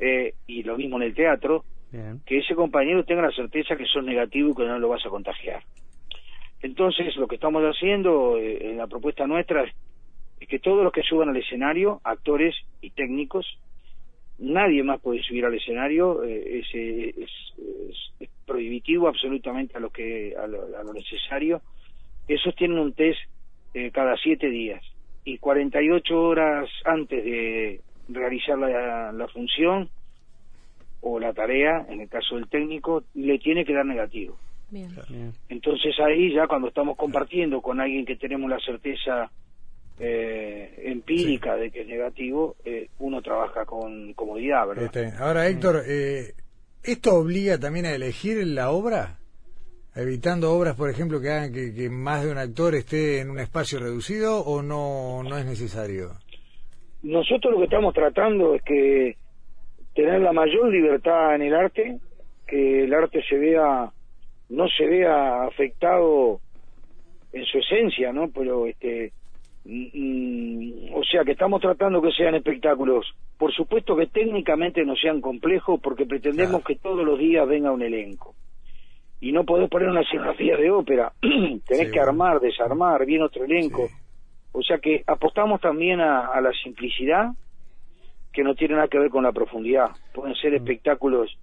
eh, 0.00 0.34
y 0.48 0.64
lo 0.64 0.76
mismo 0.76 0.96
en 0.96 1.04
el 1.04 1.14
teatro, 1.14 1.64
Bien. 1.92 2.20
que 2.26 2.38
ese 2.38 2.56
compañero 2.56 3.04
tenga 3.04 3.22
la 3.22 3.30
certeza 3.30 3.76
que 3.76 3.86
sos 3.86 4.02
negativo 4.02 4.50
y 4.50 4.54
que 4.56 4.64
no 4.64 4.80
lo 4.80 4.88
vas 4.88 5.06
a 5.06 5.10
contagiar. 5.10 5.62
Entonces, 6.62 7.14
lo 7.16 7.28
que 7.28 7.36
estamos 7.36 7.62
haciendo 7.62 8.38
eh, 8.38 8.70
en 8.70 8.78
la 8.78 8.88
propuesta 8.88 9.24
nuestra 9.28 9.64
es, 10.40 10.48
que 10.48 10.58
todos 10.58 10.82
los 10.84 10.92
que 10.92 11.02
suban 11.02 11.28
al 11.28 11.36
escenario, 11.36 12.00
actores 12.04 12.54
y 12.80 12.90
técnicos, 12.90 13.46
nadie 14.38 14.82
más 14.82 15.00
puede 15.00 15.22
subir 15.22 15.44
al 15.44 15.54
escenario, 15.54 16.24
eh, 16.24 16.58
es, 16.60 16.66
es- 16.74 17.16
es- 17.90 18.12
es 18.20 18.28
prohibitivo 18.44 19.08
absolutamente 19.08 19.76
a 19.76 19.80
lo 19.80 19.90
que 19.90 20.34
a 20.36 20.46
lo, 20.46 20.76
a 20.76 20.82
lo 20.82 20.92
necesario. 20.92 21.62
Esos 22.28 22.54
tienen 22.56 22.78
un 22.78 22.92
test 22.94 23.18
eh, 23.74 23.90
cada 23.90 24.16
siete 24.16 24.48
días 24.48 24.82
y 25.24 25.38
48 25.38 26.20
horas 26.20 26.68
antes 26.84 27.24
de 27.24 27.80
realizar 28.08 28.58
la, 28.58 29.12
la 29.12 29.28
función 29.28 29.90
o 31.00 31.18
la 31.20 31.32
tarea, 31.32 31.86
en 31.88 32.00
el 32.00 32.08
caso 32.08 32.36
del 32.36 32.48
técnico, 32.48 33.04
le 33.14 33.38
tiene 33.38 33.64
que 33.64 33.74
dar 33.74 33.84
negativo. 33.84 34.38
Bien. 34.70 34.90
Entonces 35.48 35.98
ahí 36.00 36.32
ya 36.32 36.46
cuando 36.46 36.68
estamos 36.68 36.96
compartiendo 36.96 37.60
con 37.60 37.80
alguien 37.80 38.04
que 38.06 38.16
tenemos 38.16 38.48
la 38.50 38.58
certeza 38.58 39.30
eh, 39.98 40.74
empírica 40.84 41.56
de 41.56 41.70
que 41.70 41.82
es 41.82 41.86
negativo, 41.86 42.56
eh, 42.64 42.88
uno 42.98 43.22
trabaja 43.22 43.64
con 43.64 44.12
comodidad, 44.14 44.66
¿verdad? 44.68 44.84
Está 44.84 45.00
bien. 45.00 45.14
Ahora, 45.18 45.46
Héctor, 45.48 45.82
eh, 45.86 46.32
¿esto 46.82 47.14
obliga 47.14 47.58
también 47.58 47.86
a 47.86 47.94
elegir 47.94 48.44
la 48.46 48.70
obra? 48.70 49.18
Evitando 49.96 50.52
obras, 50.52 50.74
por 50.74 50.90
ejemplo, 50.90 51.20
que 51.20 51.30
hagan 51.30 51.52
que, 51.52 51.72
que 51.72 51.88
más 51.88 52.24
de 52.24 52.32
un 52.32 52.38
actor 52.38 52.74
esté 52.74 53.20
en 53.20 53.30
un 53.30 53.38
espacio 53.38 53.78
reducido 53.78 54.40
o 54.40 54.60
no, 54.62 55.22
no 55.22 55.38
es 55.38 55.46
necesario? 55.46 56.10
Nosotros 57.04 57.52
lo 57.52 57.58
que 57.58 57.64
estamos 57.64 57.94
tratando 57.94 58.56
es 58.56 58.62
que 58.62 59.16
tener 59.94 60.20
la 60.20 60.32
mayor 60.32 60.68
libertad 60.72 61.36
en 61.36 61.42
el 61.42 61.54
arte, 61.54 61.98
que 62.46 62.84
el 62.84 62.94
arte 62.94 63.22
se 63.28 63.36
vea, 63.36 63.92
no 64.48 64.68
se 64.68 64.86
vea 64.86 65.44
afectado 65.44 66.40
en 67.32 67.44
su 67.44 67.58
esencia, 67.58 68.12
¿no? 68.12 68.28
Pero 68.30 68.66
este, 68.66 69.12
mm, 69.64 69.86
mm, 70.90 70.94
o 70.94 71.02
sea 71.04 71.24
que 71.24 71.32
estamos 71.32 71.60
tratando 71.60 72.00
que 72.02 72.10
sean 72.12 72.34
espectáculos, 72.34 73.06
por 73.38 73.52
supuesto 73.52 73.96
que 73.96 74.06
técnicamente 74.06 74.84
no 74.84 74.94
sean 74.96 75.20
complejos, 75.20 75.80
porque 75.82 76.06
pretendemos 76.06 76.62
Claro. 76.62 76.64
que 76.64 76.76
todos 76.76 77.04
los 77.04 77.18
días 77.18 77.46
venga 77.48 77.70
un 77.72 77.82
elenco. 77.82 78.34
Y 79.20 79.32
no 79.32 79.44
podés 79.44 79.70
poner 79.70 79.88
una 79.88 80.02
escenografía 80.02 80.56
de 80.56 80.70
ópera, 80.70 81.12
tenés 81.20 81.60
Sí, 81.66 81.66
que 81.86 81.88
bueno. 81.98 82.02
armar, 82.02 82.40
desarmar, 82.40 83.06
bien 83.06 83.22
otro 83.22 83.44
elenco. 83.44 83.86
Sí. 83.88 83.94
O 84.52 84.62
sea 84.62 84.78
que 84.78 85.02
apostamos 85.06 85.60
también 85.60 86.00
a, 86.00 86.26
a 86.26 86.40
la 86.40 86.52
simplicidad, 86.62 87.30
que 88.32 88.42
no 88.44 88.54
tiene 88.54 88.74
nada 88.74 88.88
que 88.88 88.98
ver 88.98 89.10
con 89.10 89.24
la 89.24 89.32
profundidad. 89.32 89.90
Pueden 90.12 90.34
ser 90.36 90.54
espectáculos 90.54 91.36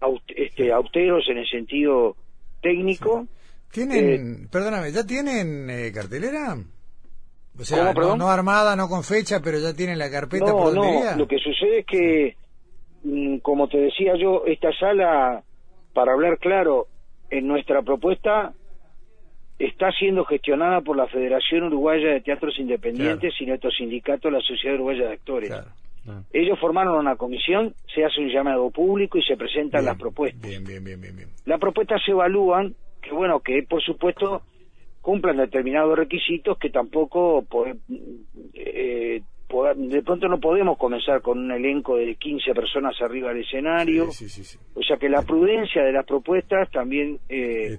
aust- 0.00 0.32
este, 0.34 0.72
austeros 0.72 1.28
en 1.28 1.38
el 1.38 1.46
sentido 1.48 2.16
técnico. 2.62 3.26
¿Tienen, 3.70 4.48
perdóname, 4.50 4.90
ya 4.90 5.04
tienen 5.06 5.70
eh, 5.70 5.92
cartelera? 5.94 6.56
O 7.58 7.64
sea, 7.64 7.92
¿Cómo, 7.92 8.16
no, 8.16 8.28
armada, 8.28 8.74
no 8.76 8.88
con 8.88 9.02
fecha, 9.02 9.40
pero 9.42 9.58
ya 9.58 9.74
tienen 9.74 9.98
la 9.98 10.10
carpeta 10.10 10.46
No, 10.46 10.52
por 10.52 10.64
donde 10.74 10.80
no, 10.80 10.98
iría? 10.98 11.16
lo 11.16 11.26
que 11.26 11.38
sucede 11.38 11.80
es 11.80 11.86
que, 11.86 12.36
mm, 13.04 13.38
como 13.38 13.68
te 13.68 13.78
decía 13.78 14.14
yo, 14.16 14.44
esta 14.46 14.72
sala, 14.78 15.42
para 15.92 16.12
hablar 16.12 16.38
claro, 16.38 16.86
en 17.30 17.46
nuestra 17.46 17.82
propuesta 17.82 18.52
está 19.58 19.92
siendo 19.92 20.24
gestionada 20.24 20.80
por 20.80 20.96
la 20.96 21.06
Federación 21.08 21.64
Uruguaya 21.64 22.08
de 22.08 22.20
Teatros 22.22 22.58
Independientes 22.58 23.34
y 23.40 23.46
nuestro 23.46 23.70
sindicato, 23.70 24.30
la 24.30 24.40
Sociedad 24.40 24.76
Uruguaya 24.76 25.08
de 25.08 25.12
Actores. 25.12 25.50
Claro. 25.50 25.68
Ah. 26.08 26.22
Ellos 26.32 26.58
formaron 26.58 26.98
una 26.98 27.16
comisión, 27.16 27.74
se 27.94 28.02
hace 28.04 28.20
un 28.22 28.30
llamado 28.30 28.70
público 28.70 29.18
y 29.18 29.22
se 29.22 29.36
presentan 29.36 29.82
Bien, 29.82 29.86
las 29.86 29.98
propuestas. 29.98 30.40
Bien, 30.48 30.64
bien, 30.64 30.82
bien, 30.82 30.98
bien, 31.00 31.14
bien. 31.14 31.28
Las 31.44 31.60
propuestas 31.60 32.00
se 32.06 32.12
evalúan, 32.12 32.74
que 33.02 33.12
bueno, 33.12 33.40
que 33.40 33.62
por 33.68 33.82
supuesto 33.82 34.40
cumplan 35.00 35.36
determinados 35.36 35.96
requisitos 35.96 36.58
que 36.58 36.70
tampoco 36.70 37.44
eh, 38.54 39.22
de 39.76 40.02
pronto 40.02 40.28
no 40.28 40.38
podemos 40.38 40.78
comenzar 40.78 41.22
con 41.22 41.38
un 41.38 41.50
elenco 41.50 41.96
de 41.96 42.14
15 42.14 42.52
personas 42.54 42.94
arriba 43.00 43.30
del 43.30 43.42
escenario. 43.42 44.10
Sí, 44.12 44.28
sí, 44.28 44.44
sí, 44.44 44.44
sí. 44.44 44.58
O 44.74 44.82
sea 44.82 44.96
que 44.96 45.08
la 45.08 45.22
prudencia 45.22 45.82
de 45.82 45.92
las 45.92 46.06
propuestas 46.06 46.70
también 46.70 47.18
eh, 47.28 47.76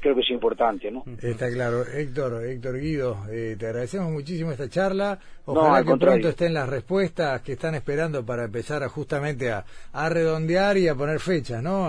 creo 0.00 0.14
que 0.14 0.20
es 0.20 0.30
importante, 0.30 0.90
¿no? 0.90 1.04
está 1.22 1.50
claro. 1.50 1.82
Héctor, 1.82 2.44
Héctor 2.44 2.80
Guido, 2.80 3.18
eh, 3.30 3.56
te 3.58 3.66
agradecemos 3.66 4.10
muchísimo 4.10 4.50
esta 4.50 4.68
charla. 4.68 5.18
Ojalá 5.44 5.76
al 5.76 5.84
que 5.84 5.90
contrario. 5.90 6.14
pronto 6.14 6.28
estén 6.30 6.54
las 6.54 6.68
respuestas 6.68 7.40
que 7.42 7.52
están 7.52 7.74
esperando 7.74 8.24
para 8.24 8.44
empezar 8.44 8.82
a, 8.82 8.88
justamente 8.88 9.50
a, 9.50 9.64
a 9.92 10.08
redondear 10.08 10.76
y 10.76 10.88
a 10.88 10.94
poner 10.94 11.20
fechas, 11.20 11.62
¿no? 11.62 11.88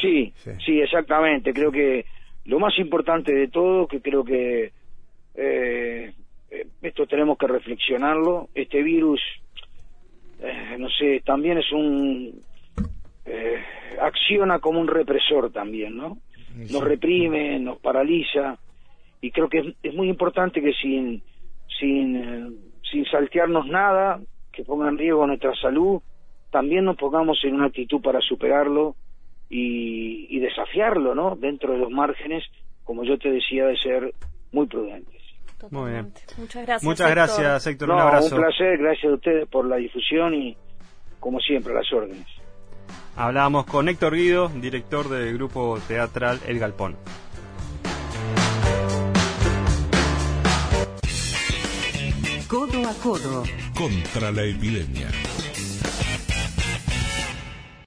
Sí. 0.00 0.32
sí, 0.64 0.80
exactamente. 0.80 1.52
Creo 1.52 1.70
que 1.70 2.04
lo 2.46 2.58
más 2.58 2.78
importante 2.78 3.34
de 3.34 3.48
todo, 3.48 3.86
que 3.86 4.00
creo 4.00 4.24
que 4.24 4.72
eh, 5.34 6.12
eh, 6.50 6.66
esto 6.82 7.06
tenemos 7.06 7.36
que 7.38 7.46
reflexionarlo, 7.46 8.48
este 8.54 8.82
virus, 8.82 9.20
eh, 10.40 10.76
no 10.78 10.88
sé, 10.90 11.22
también 11.24 11.58
es 11.58 11.70
un... 11.72 12.40
eh, 13.24 13.62
acciona 14.00 14.58
como 14.60 14.80
un 14.80 14.88
represor 14.88 15.50
también, 15.50 15.96
¿no? 15.96 16.18
nos 16.70 16.82
reprime, 16.82 17.58
nos 17.58 17.78
paraliza 17.80 18.58
y 19.20 19.30
creo 19.30 19.48
que 19.48 19.58
es, 19.58 19.66
es 19.82 19.94
muy 19.94 20.08
importante 20.08 20.62
que 20.62 20.72
sin 20.72 21.22
sin 21.78 22.72
sin 22.90 23.04
saltearnos 23.06 23.66
nada, 23.66 24.20
que 24.52 24.64
ponga 24.64 24.88
en 24.88 24.96
riesgo 24.96 25.26
nuestra 25.26 25.54
salud, 25.60 26.00
también 26.50 26.86
nos 26.86 26.96
pongamos 26.96 27.38
en 27.44 27.56
una 27.56 27.66
actitud 27.66 28.00
para 28.00 28.20
superarlo 28.20 28.94
y, 29.48 30.26
y 30.36 30.40
desafiarlo, 30.40 31.14
¿no? 31.14 31.36
Dentro 31.36 31.72
de 31.72 31.78
los 31.78 31.90
márgenes, 31.90 32.44
como 32.84 33.04
yo 33.04 33.18
te 33.18 33.30
decía, 33.30 33.66
de 33.66 33.76
ser 33.78 34.14
muy 34.52 34.66
prudentes. 34.66 35.14
Muy 35.70 35.90
bien. 35.92 36.12
Muchas 36.36 36.66
gracias. 36.66 36.84
Muchas 36.84 37.08
Héctor. 37.10 37.14
gracias, 37.14 37.66
Héctor. 37.66 37.88
No, 37.88 37.94
un 37.94 38.00
abrazo. 38.00 38.34
un 38.36 38.42
placer, 38.42 38.78
gracias 38.78 39.10
a 39.10 39.14
ustedes 39.14 39.48
por 39.48 39.66
la 39.66 39.76
difusión 39.76 40.34
y, 40.34 40.56
como 41.18 41.40
siempre, 41.40 41.72
las 41.74 41.90
órdenes. 41.92 42.26
Hablábamos 43.16 43.64
con 43.64 43.88
Héctor 43.88 44.14
Guido, 44.14 44.48
director 44.48 45.08
del 45.08 45.34
grupo 45.34 45.78
teatral 45.88 46.38
El 46.46 46.58
Galpón. 46.58 46.96
Codo 52.48 52.88
a 52.88 52.94
codo. 53.02 53.42
contra 53.74 54.30
la 54.30 54.42
epidemia. 54.44 55.08